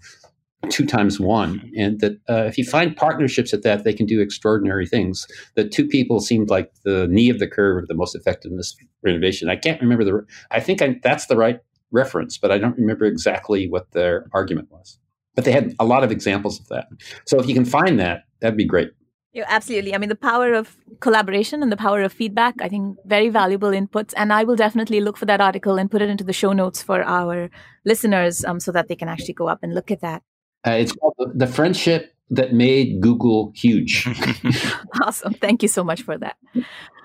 two 0.70 0.86
times 0.86 1.20
one, 1.20 1.70
and 1.76 2.00
that 2.00 2.12
uh, 2.28 2.44
if 2.44 2.58
you 2.58 2.64
find 2.64 2.96
partnerships 2.96 3.54
at 3.54 3.62
that, 3.62 3.84
they 3.84 3.92
can 3.92 4.06
do 4.06 4.20
extraordinary 4.20 4.86
things. 4.86 5.26
That 5.54 5.70
two 5.70 5.86
people 5.86 6.20
seemed 6.20 6.50
like 6.50 6.72
the 6.84 7.06
knee 7.08 7.28
of 7.28 7.38
the 7.38 7.46
curve 7.46 7.82
of 7.82 7.88
the 7.88 7.94
most 7.94 8.16
effectiveness 8.16 8.74
for 9.00 9.08
innovation. 9.08 9.50
I 9.50 9.56
can't 9.56 9.80
remember 9.80 10.04
the. 10.04 10.26
I 10.50 10.60
think 10.60 10.82
I, 10.82 10.98
that's 11.02 11.26
the 11.26 11.36
right 11.36 11.60
reference, 11.90 12.38
but 12.38 12.50
I 12.50 12.58
don't 12.58 12.76
remember 12.76 13.04
exactly 13.04 13.68
what 13.68 13.90
their 13.92 14.26
argument 14.32 14.70
was. 14.70 14.98
But 15.34 15.44
they 15.44 15.52
had 15.52 15.74
a 15.78 15.84
lot 15.84 16.02
of 16.02 16.10
examples 16.10 16.58
of 16.58 16.66
that. 16.68 16.88
So 17.26 17.38
if 17.38 17.46
you 17.46 17.54
can 17.54 17.64
find 17.64 18.00
that, 18.00 18.24
that'd 18.40 18.56
be 18.56 18.64
great. 18.64 18.90
Yeah, 19.32 19.44
absolutely. 19.48 19.94
I 19.94 19.98
mean, 19.98 20.08
the 20.08 20.16
power 20.16 20.54
of 20.54 20.76
collaboration 21.00 21.62
and 21.62 21.70
the 21.70 21.76
power 21.76 22.02
of 22.02 22.12
feedback, 22.12 22.54
I 22.60 22.68
think, 22.68 22.98
very 23.04 23.28
valuable 23.28 23.70
inputs. 23.70 24.14
And 24.16 24.32
I 24.32 24.44
will 24.44 24.56
definitely 24.56 25.00
look 25.00 25.16
for 25.16 25.26
that 25.26 25.40
article 25.40 25.76
and 25.76 25.90
put 25.90 26.00
it 26.00 26.08
into 26.08 26.24
the 26.24 26.32
show 26.32 26.52
notes 26.52 26.82
for 26.82 27.02
our 27.02 27.50
listeners 27.84 28.44
um, 28.44 28.58
so 28.58 28.72
that 28.72 28.88
they 28.88 28.96
can 28.96 29.08
actually 29.08 29.34
go 29.34 29.48
up 29.48 29.60
and 29.62 29.74
look 29.74 29.90
at 29.90 30.00
that. 30.00 30.22
Uh, 30.66 30.72
it's 30.72 30.92
called 30.92 31.14
The 31.34 31.46
Friendship 31.46 32.14
That 32.30 32.54
Made 32.54 33.00
Google 33.00 33.52
Huge. 33.54 34.06
awesome. 35.02 35.34
Thank 35.34 35.62
you 35.62 35.68
so 35.68 35.84
much 35.84 36.02
for 36.02 36.16
that. 36.18 36.36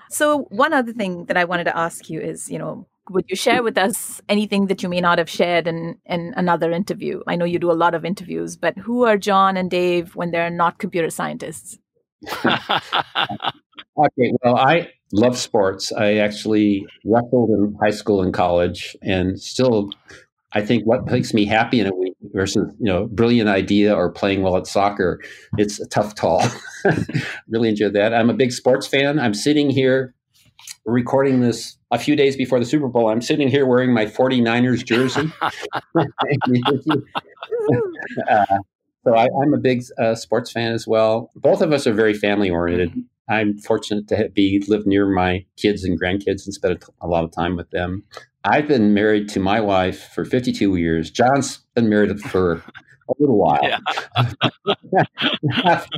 So, 0.08 0.42
one 0.50 0.72
other 0.72 0.92
thing 0.92 1.26
that 1.26 1.36
I 1.36 1.44
wanted 1.44 1.64
to 1.64 1.76
ask 1.76 2.08
you 2.08 2.20
is, 2.20 2.50
you 2.50 2.58
know, 2.58 2.86
would 3.10 3.24
you 3.28 3.36
share 3.36 3.62
with 3.62 3.76
us 3.76 4.22
anything 4.28 4.66
that 4.68 4.82
you 4.82 4.88
may 4.88 5.00
not 5.00 5.18
have 5.18 5.28
shared 5.28 5.66
in, 5.66 5.98
in 6.06 6.32
another 6.36 6.72
interview? 6.72 7.22
I 7.26 7.36
know 7.36 7.44
you 7.44 7.58
do 7.58 7.70
a 7.70 7.72
lot 7.72 7.94
of 7.94 8.04
interviews, 8.04 8.56
but 8.56 8.78
who 8.78 9.04
are 9.04 9.18
John 9.18 9.56
and 9.56 9.70
Dave 9.70 10.16
when 10.16 10.30
they're 10.30 10.50
not 10.50 10.78
computer 10.78 11.10
scientists? 11.10 11.78
okay, 13.98 14.32
well, 14.42 14.56
I 14.56 14.90
love 15.12 15.38
sports. 15.38 15.92
I 15.92 16.14
actually 16.14 16.86
wrestled 17.04 17.50
in 17.50 17.76
high 17.80 17.90
school 17.90 18.22
and 18.22 18.32
college, 18.32 18.96
and 19.02 19.40
still, 19.40 19.90
I 20.52 20.62
think 20.62 20.84
what 20.84 21.06
makes 21.06 21.34
me 21.34 21.46
happy 21.46 21.80
in 21.80 21.86
a 21.86 21.94
week 21.94 22.14
versus 22.32 22.74
you 22.78 22.86
know 22.86 23.06
brilliant 23.06 23.48
idea 23.48 23.94
or 23.94 24.10
playing 24.10 24.42
well 24.42 24.56
at 24.56 24.66
soccer, 24.66 25.20
it's 25.58 25.80
a 25.80 25.86
tough 25.86 26.14
call. 26.16 26.42
really 27.48 27.68
enjoy 27.68 27.90
that. 27.90 28.14
I'm 28.14 28.30
a 28.30 28.34
big 28.34 28.52
sports 28.52 28.86
fan. 28.86 29.18
I'm 29.18 29.34
sitting 29.34 29.70
here 29.70 30.14
recording 30.86 31.40
this 31.40 31.76
a 31.90 31.98
few 31.98 32.16
days 32.16 32.36
before 32.36 32.58
the 32.58 32.66
Super 32.66 32.88
Bowl. 32.88 33.08
I'm 33.08 33.22
sitting 33.22 33.48
here 33.48 33.66
wearing 33.66 33.92
my 33.92 34.06
49ers 34.06 34.84
jersey. 34.84 35.32
uh, 38.30 38.58
so 39.04 39.14
I, 39.14 39.24
am 39.42 39.54
a 39.54 39.58
big 39.58 39.82
uh, 39.98 40.14
sports 40.14 40.50
fan 40.50 40.72
as 40.72 40.86
well. 40.86 41.30
Both 41.36 41.60
of 41.60 41.72
us 41.72 41.86
are 41.86 41.92
very 41.92 42.14
family 42.14 42.50
oriented. 42.50 43.04
I'm 43.28 43.58
fortunate 43.58 44.08
to 44.08 44.28
be 44.30 44.62
live 44.68 44.86
near 44.86 45.06
my 45.06 45.44
kids 45.56 45.84
and 45.84 46.00
grandkids 46.00 46.44
and 46.44 46.54
spend 46.54 46.82
a 47.00 47.06
lot 47.06 47.24
of 47.24 47.32
time 47.32 47.56
with 47.56 47.70
them. 47.70 48.04
I've 48.44 48.68
been 48.68 48.92
married 48.92 49.28
to 49.30 49.40
my 49.40 49.60
wife 49.60 50.10
for 50.14 50.24
52 50.24 50.76
years. 50.76 51.10
John's 51.10 51.58
been 51.74 51.88
married 51.88 52.20
for 52.20 52.62
a 53.08 53.14
little 53.18 53.38
while. 53.42 53.60
Yeah. 53.62 53.78
not, 55.42 55.88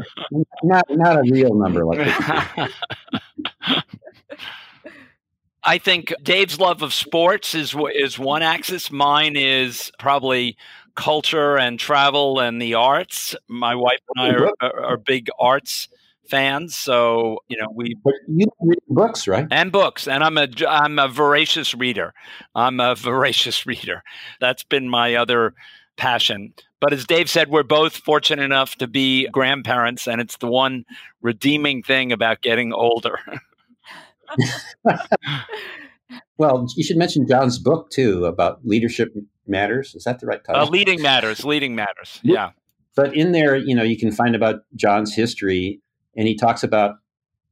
not, 0.62 0.85
not, 0.90 1.16
a 1.16 1.23
real 1.23 1.55
number 1.55 1.85
like 1.85 1.99
this. 1.99 2.73
I 5.64 5.79
think 5.79 6.14
Dave's 6.23 6.61
love 6.61 6.83
of 6.83 6.95
sports 6.95 7.57
is 7.57 7.75
is 7.92 8.21
one 8.21 8.42
axis. 8.42 8.92
Mine 8.92 9.35
is 9.37 9.90
probably 9.99 10.57
culture 10.96 11.56
and 11.56 11.78
travel 11.78 12.40
and 12.40 12.61
the 12.61 12.74
arts. 12.74 13.37
My 13.48 13.74
wife 13.74 14.00
and 14.14 14.26
I 14.26 14.35
are, 14.37 14.50
are, 14.61 14.85
are 14.85 14.96
big 14.96 15.28
arts 15.38 15.88
fans, 16.28 16.74
so 16.74 17.38
you 17.48 17.56
know 17.56 17.68
we. 17.74 17.94
But 18.02 18.14
you 18.28 18.46
read 18.61 18.78
books, 18.88 19.28
right? 19.28 19.46
And 19.50 19.72
books, 19.72 20.09
and 20.09 20.22
I'm 20.24 20.37
a 20.38 20.48
I'm 20.68 20.98
a 20.98 21.09
voracious 21.09 21.74
reader. 21.74 22.14
I'm 22.54 22.80
a 22.80 22.94
voracious 22.96 23.66
reader. 23.66 24.02
That's 24.40 24.64
been 24.64 24.88
my 24.88 25.14
other 25.14 25.54
passion. 25.96 26.54
But 26.80 26.92
as 26.92 27.06
Dave 27.06 27.30
said, 27.30 27.48
we're 27.48 27.62
both 27.62 27.96
fortunate 27.96 28.42
enough 28.42 28.76
to 28.76 28.87
be 28.87 29.28
grandparents, 29.28 30.06
and 30.06 30.20
it's 30.20 30.37
the 30.37 30.46
one 30.46 30.85
redeeming 31.22 31.82
thing 31.82 32.12
about 32.12 32.42
getting 32.42 32.72
older. 32.72 33.18
well, 36.38 36.66
you 36.77 36.85
should 36.85 36.97
mention 36.97 37.27
John's 37.27 37.59
book 37.59 37.90
too 37.90 38.25
about 38.25 38.64
leadership 38.64 39.14
matters. 39.47 39.95
Is 39.95 40.05
that 40.05 40.21
the 40.21 40.27
right 40.27 40.42
title? 40.45 40.62
Uh, 40.62 40.66
leading 40.66 41.03
matters. 41.03 41.45
Leading 41.45 41.75
matters. 41.75 42.21
Yeah. 42.23 42.51
But 42.95 43.14
in 43.14 43.33
there, 43.33 43.57
you 43.57 43.75
know, 43.75 43.83
you 43.83 43.99
can 43.99 44.11
find 44.11 44.35
about 44.35 44.61
John's 44.75 45.14
history, 45.14 45.81
and 46.16 46.27
he 46.27 46.35
talks 46.35 46.62
about 46.62 46.97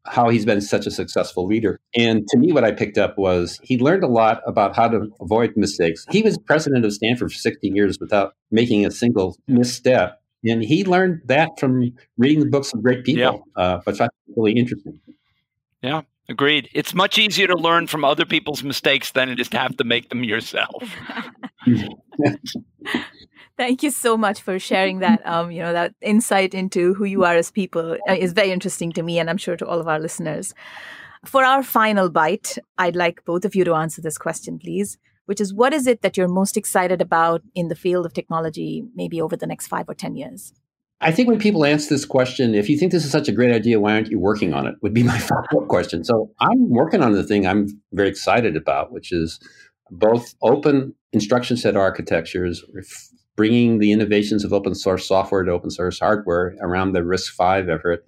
how 0.07 0.29
he's 0.29 0.45
been 0.45 0.61
such 0.61 0.87
a 0.87 0.91
successful 0.91 1.47
leader. 1.47 1.81
And 1.97 2.27
to 2.29 2.39
me, 2.39 2.53
what 2.53 2.65
I 2.65 2.73
picked 2.73 2.99
up 2.99 3.17
was 3.17 3.59
he 3.63 3.79
learned 3.79 4.05
a 4.05 4.09
lot 4.09 4.43
about 4.47 4.77
how 4.77 4.89
to 4.89 5.09
avoid 5.21 5.55
mistakes. 5.57 6.05
He 6.11 6.23
was 6.23 6.37
president 6.37 6.85
of 6.85 6.93
Stanford 6.93 7.33
for 7.33 7.39
16 7.39 7.75
years 7.75 7.99
without 7.99 8.35
making 8.51 8.85
a 8.85 8.91
single 8.91 9.37
misstep. 9.49 10.21
And 10.45 10.63
he 10.63 10.85
learned 10.85 11.23
that 11.27 11.49
from 11.59 11.95
reading 12.19 12.41
the 12.41 12.47
books 12.47 12.75
of 12.75 12.83
great 12.83 13.05
people, 13.05 13.47
yeah. 13.57 13.63
uh, 13.63 13.81
which 13.85 14.01
I 14.01 14.09
really 14.37 14.53
interesting. 14.53 15.01
Yeah. 15.83 16.03
Agreed. 16.29 16.71
It's 16.73 16.95
much 16.95 17.19
easier 17.19 17.47
to 17.47 17.55
learn 17.55 17.87
from 17.87 18.05
other 18.05 18.25
people's 18.25 18.63
mistakes 18.63 19.13
than 19.13 19.29
it 19.29 19.39
is 19.39 19.49
to 19.51 19.59
have 19.59 19.77
to 19.77 19.85
make 19.85 20.09
them 20.09 20.25
yourself. 20.25 20.83
Thank 23.57 23.83
you 23.83 23.91
so 23.91 24.17
much 24.17 24.41
for 24.41 24.59
sharing 24.59 25.01
that. 25.01 25.25
Um, 25.27 25.51
you 25.51 25.63
know, 25.63 25.73
that 25.73 25.95
insight 26.01 26.55
into 26.55 26.95
who 26.95 27.05
you 27.05 27.25
are 27.25 27.37
as 27.37 27.51
people 27.51 27.99
uh, 28.09 28.15
is 28.15 28.33
very 28.33 28.51
interesting 28.51 28.91
to 28.93 29.03
me, 29.03 29.19
and 29.19 29.29
I'm 29.29 29.37
sure 29.37 29.57
to 29.57 29.67
all 29.67 29.79
of 29.79 29.87
our 29.87 30.01
listeners. 30.01 30.55
For 31.25 31.45
our 31.45 31.63
final 31.63 32.09
bite, 32.11 32.59
I'd 32.79 32.97
like 32.97 33.25
both 33.25 33.45
of 33.45 33.55
you 33.55 33.65
to 33.65 33.75
answer 33.75 34.03
this 34.03 34.19
question, 34.19 34.59
please. 34.59 34.99
Which 35.27 35.41
is, 35.41 35.55
what 35.55 35.73
is 35.73 35.87
it 35.87 36.03
that 36.03 36.17
you're 36.19 36.29
most 36.29 36.57
excited 36.57 37.01
about 37.01 37.43
in 37.55 37.69
the 37.69 37.75
field 37.75 38.05
of 38.05 38.13
technology, 38.13 38.85
maybe 38.95 39.23
over 39.23 39.37
the 39.37 39.47
next 39.47 39.69
five 39.69 39.89
or 39.89 39.95
ten 39.95 40.17
years? 40.17 40.53
I 41.01 41.11
think 41.11 41.29
when 41.29 41.39
people 41.39 41.65
ask 41.65 41.89
this 41.89 42.05
question, 42.05 42.55
if 42.55 42.69
you 42.69 42.79
think 42.79 42.93
this 42.93 43.05
is 43.05 43.11
such 43.11 43.29
a 43.29 43.33
great 43.33 43.55
idea, 43.55 43.81
why 43.81 43.93
aren't 43.93 44.11
you 44.11 44.19
working 44.19 44.55
on 44.55 44.67
it? 44.67 44.75
Would 44.83 44.95
be 44.95 45.03
my 45.15 45.19
follow 45.19 45.63
up 45.63 45.69
question. 45.69 46.05
So 46.05 46.31
I'm 46.41 46.71
working 46.71 47.03
on 47.03 47.13
the 47.13 47.25
thing 47.25 47.47
I'm 47.47 47.69
very 47.93 48.09
excited 48.09 48.57
about, 48.57 48.93
which 48.93 49.13
is 49.13 49.41
both 49.91 50.35
open 50.43 50.95
instruction 51.13 51.57
set 51.57 51.77
architectures, 51.77 52.65
bringing 53.37 53.79
the 53.79 53.93
innovations 53.93 54.45
of 54.45 54.53
open 54.53 54.75
source 54.75 55.07
software 55.07 55.43
to 55.45 55.53
open 55.53 55.71
source 55.71 55.99
hardware 55.99 56.55
around 56.61 56.93
the 56.93 57.01
RISC-V 57.01 57.71
effort, 57.71 58.05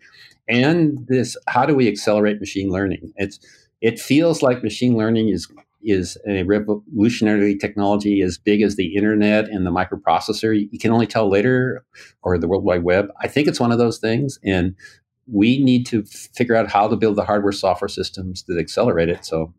and 0.49 0.99
this 1.09 1.37
how 1.49 1.67
do 1.67 1.75
we 1.75 1.89
accelerate 1.89 2.41
machine 2.41 2.71
learning? 2.71 3.13
It's 3.17 3.39
it 3.81 4.01
feels 4.01 4.43
like 4.43 4.63
machine 4.63 4.97
learning 4.97 5.29
is 5.29 5.49
is 5.87 6.19
a 6.29 6.43
revolutionary 6.43 7.57
technology 7.57 8.21
as 8.21 8.37
big 8.39 8.63
as 8.63 8.77
the 8.77 8.95
internet 8.95 9.49
and 9.49 9.67
the 9.67 9.71
microprocessor. 9.71 10.69
You 10.71 10.79
can 10.79 10.91
only 10.91 11.07
tell 11.07 11.31
later, 11.31 11.85
or 12.23 12.37
the 12.37 12.49
World 12.49 12.65
Wide 12.65 12.83
Web. 12.83 13.09
I 13.23 13.29
think 13.29 13.49
it's 13.49 13.61
one 13.61 13.73
of 13.73 13.79
those 13.79 13.99
things, 13.99 14.39
and 14.45 14.75
we 15.27 15.63
need 15.63 15.87
to 15.87 16.05
figure 16.05 16.55
out 16.55 16.71
how 16.71 16.89
to 16.89 16.97
build 16.97 17.17
the 17.17 17.25
hardware 17.25 17.53
software 17.53 17.89
systems 17.89 18.45
that 18.45 18.59
accelerate 18.59 19.09
it. 19.09 19.25
So 19.25 19.53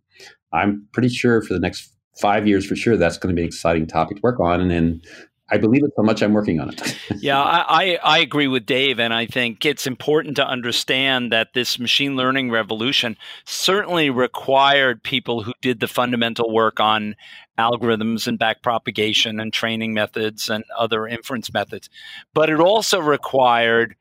I'm 0.54 0.88
pretty 0.94 1.10
sure 1.10 1.42
for 1.42 1.54
the 1.54 1.60
next 1.60 1.94
five 2.20 2.48
years, 2.48 2.66
for 2.66 2.76
sure, 2.76 2.98
that's 2.98 3.18
going 3.18 3.36
to 3.36 3.40
be 3.40 3.44
an 3.44 3.48
exciting 3.48 3.86
topic 3.88 4.18
to 4.18 4.22
work 4.22 4.40
on. 4.40 4.62
And 4.62 4.72
then 4.72 5.02
I 5.50 5.58
believe 5.58 5.84
it 5.84 5.92
so 5.96 6.04
much 6.04 6.22
I'm 6.22 6.34
working 6.34 6.60
on 6.60 6.70
it. 6.70 6.98
yeah, 7.20 7.40
I, 7.42 7.98
I 8.04 8.20
agree 8.20 8.48
with 8.48 8.66
Dave. 8.66 9.00
And 9.00 9.14
I 9.14 9.26
think 9.26 9.66
it's 9.66 9.88
important 9.88 10.36
to 10.38 10.46
understand 10.46 11.32
that 11.32 11.54
this 11.54 11.80
machine 11.80 12.16
learning 12.16 12.52
revolution 12.52 13.18
certainly 13.46 14.10
required 14.10 15.04
people 15.04 15.44
who 15.44 15.54
did 15.62 15.80
the 15.80 15.88
fundamental 15.88 16.54
work 16.54 16.80
on 16.80 17.16
algorithms 17.58 18.28
and 18.28 18.38
backpropagation 18.38 19.42
and 19.42 19.54
training 19.54 19.94
methods 19.94 20.50
and 20.50 20.64
other 20.78 21.08
inference 21.08 21.52
methods. 21.54 21.90
But 22.34 22.50
it 22.50 22.60
also 22.60 23.00
required 23.00 23.96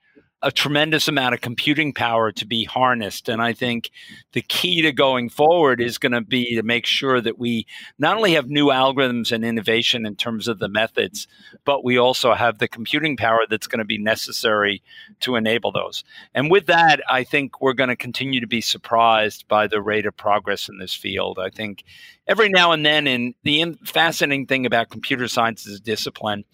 a 0.46 0.52
tremendous 0.52 1.08
amount 1.08 1.34
of 1.34 1.40
computing 1.40 1.92
power 1.92 2.30
to 2.30 2.46
be 2.46 2.62
harnessed. 2.62 3.28
And 3.28 3.42
I 3.42 3.52
think 3.52 3.90
the 4.30 4.42
key 4.42 4.80
to 4.82 4.92
going 4.92 5.28
forward 5.28 5.80
is 5.80 5.98
going 5.98 6.12
to 6.12 6.20
be 6.20 6.54
to 6.54 6.62
make 6.62 6.86
sure 6.86 7.20
that 7.20 7.36
we 7.36 7.66
not 7.98 8.16
only 8.16 8.34
have 8.34 8.48
new 8.48 8.66
algorithms 8.66 9.32
and 9.32 9.44
innovation 9.44 10.06
in 10.06 10.14
terms 10.14 10.46
of 10.46 10.60
the 10.60 10.68
methods, 10.68 11.26
but 11.64 11.82
we 11.82 11.98
also 11.98 12.32
have 12.32 12.58
the 12.58 12.68
computing 12.68 13.16
power 13.16 13.40
that's 13.50 13.66
going 13.66 13.80
to 13.80 13.84
be 13.84 13.98
necessary 13.98 14.84
to 15.18 15.34
enable 15.34 15.72
those. 15.72 16.04
And 16.32 16.48
with 16.48 16.66
that, 16.66 17.00
I 17.10 17.24
think 17.24 17.60
we're 17.60 17.72
going 17.72 17.90
to 17.90 17.96
continue 17.96 18.38
to 18.38 18.46
be 18.46 18.60
surprised 18.60 19.48
by 19.48 19.66
the 19.66 19.82
rate 19.82 20.06
of 20.06 20.16
progress 20.16 20.68
in 20.68 20.78
this 20.78 20.94
field. 20.94 21.40
I 21.40 21.50
think 21.50 21.82
every 22.28 22.50
now 22.50 22.70
and 22.70 22.86
then, 22.86 23.08
and 23.08 23.34
the 23.42 23.76
fascinating 23.84 24.46
thing 24.46 24.64
about 24.64 24.90
computer 24.90 25.26
science 25.26 25.66
as 25.66 25.74
a 25.74 25.80
discipline 25.80 26.44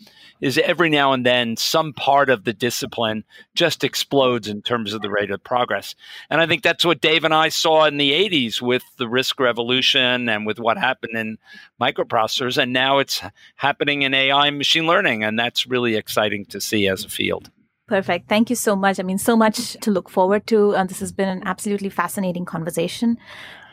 is 0.40 0.58
every 0.58 0.90
now 0.90 1.12
and 1.12 1.24
then 1.24 1.56
some 1.56 1.92
part 1.92 2.28
of 2.28 2.44
the 2.44 2.52
discipline 2.52 3.24
just 3.54 3.81
explodes 3.84 4.48
in 4.48 4.62
terms 4.62 4.92
of 4.92 5.02
the 5.02 5.10
rate 5.10 5.30
of 5.30 5.42
progress. 5.42 5.94
And 6.30 6.40
I 6.40 6.46
think 6.46 6.62
that's 6.62 6.84
what 6.84 7.00
Dave 7.00 7.24
and 7.24 7.34
I 7.34 7.48
saw 7.48 7.84
in 7.84 7.96
the 7.96 8.12
80s 8.12 8.60
with 8.60 8.82
the 8.96 9.06
RISC 9.06 9.38
revolution 9.40 10.28
and 10.28 10.46
with 10.46 10.58
what 10.58 10.78
happened 10.78 11.16
in 11.16 11.38
microprocessors. 11.80 12.60
And 12.60 12.72
now 12.72 12.98
it's 12.98 13.22
happening 13.56 14.02
in 14.02 14.14
AI 14.14 14.48
and 14.48 14.58
machine 14.58 14.86
learning. 14.86 15.24
And 15.24 15.38
that's 15.38 15.66
really 15.66 15.96
exciting 15.96 16.44
to 16.46 16.60
see 16.60 16.88
as 16.88 17.04
a 17.04 17.08
field. 17.08 17.50
Perfect. 17.88 18.28
Thank 18.28 18.48
you 18.48 18.56
so 18.56 18.74
much. 18.74 18.98
I 18.98 19.02
mean, 19.02 19.18
so 19.18 19.36
much 19.36 19.74
to 19.80 19.90
look 19.90 20.08
forward 20.08 20.46
to. 20.46 20.74
And 20.74 20.88
this 20.88 21.00
has 21.00 21.12
been 21.12 21.28
an 21.28 21.42
absolutely 21.44 21.90
fascinating 21.90 22.44
conversation. 22.44 23.18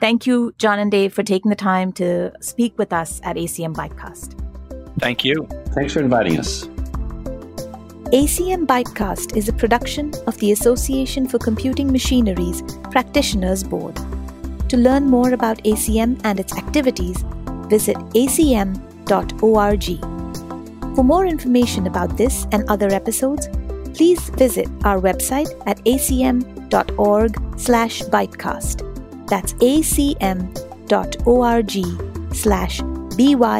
Thank 0.02 0.26
you, 0.26 0.54
John 0.58 0.80
and 0.80 0.92
Dave, 0.92 1.14
for 1.14 1.24
taking 1.24 1.50
the 1.50 1.56
time 1.56 1.94
to 1.94 2.32
speak 2.42 2.78
with 2.78 2.92
us 2.92 3.22
at 3.24 3.36
ACM 3.36 3.76
Bytecast. 3.76 4.36
Thank 5.00 5.24
you. 5.24 5.48
Thanks 5.74 5.94
for 5.94 6.00
inviting 6.00 6.38
us. 6.38 6.68
ACM 8.12 8.66
Bytecast 8.66 9.38
is 9.38 9.50
a 9.50 9.54
production 9.54 10.12
of 10.26 10.36
the 10.40 10.52
Association 10.52 11.28
for 11.28 11.38
Computing 11.38 11.92
Machinery's 11.92 12.64
Practitioners 12.90 13.64
Board. 13.64 13.98
To 14.70 14.78
learn 14.78 15.08
more 15.08 15.34
about 15.34 15.64
ACM 15.64 16.20
and 16.24 16.40
its 16.40 16.58
activities, 16.58 17.24
visit 17.70 17.98
acm.org. 18.18 19.86
For 20.96 21.04
more 21.04 21.28
information 21.28 21.86
about 21.86 22.18
this 22.18 22.48
and 22.52 22.68
other 22.68 22.88
episodes, 22.88 23.48
please 23.94 24.30
visit 24.30 24.68
our 24.86 25.00
website 25.00 25.54
at 25.68 25.78
acm.org 25.86 27.60
slash 27.60 28.02
bytecast. 28.02 29.30
That's 29.30 29.54
acm.org 29.54 30.56
slash 32.34 32.82
B-Y-T-E-C-A-S-T. 33.16 33.60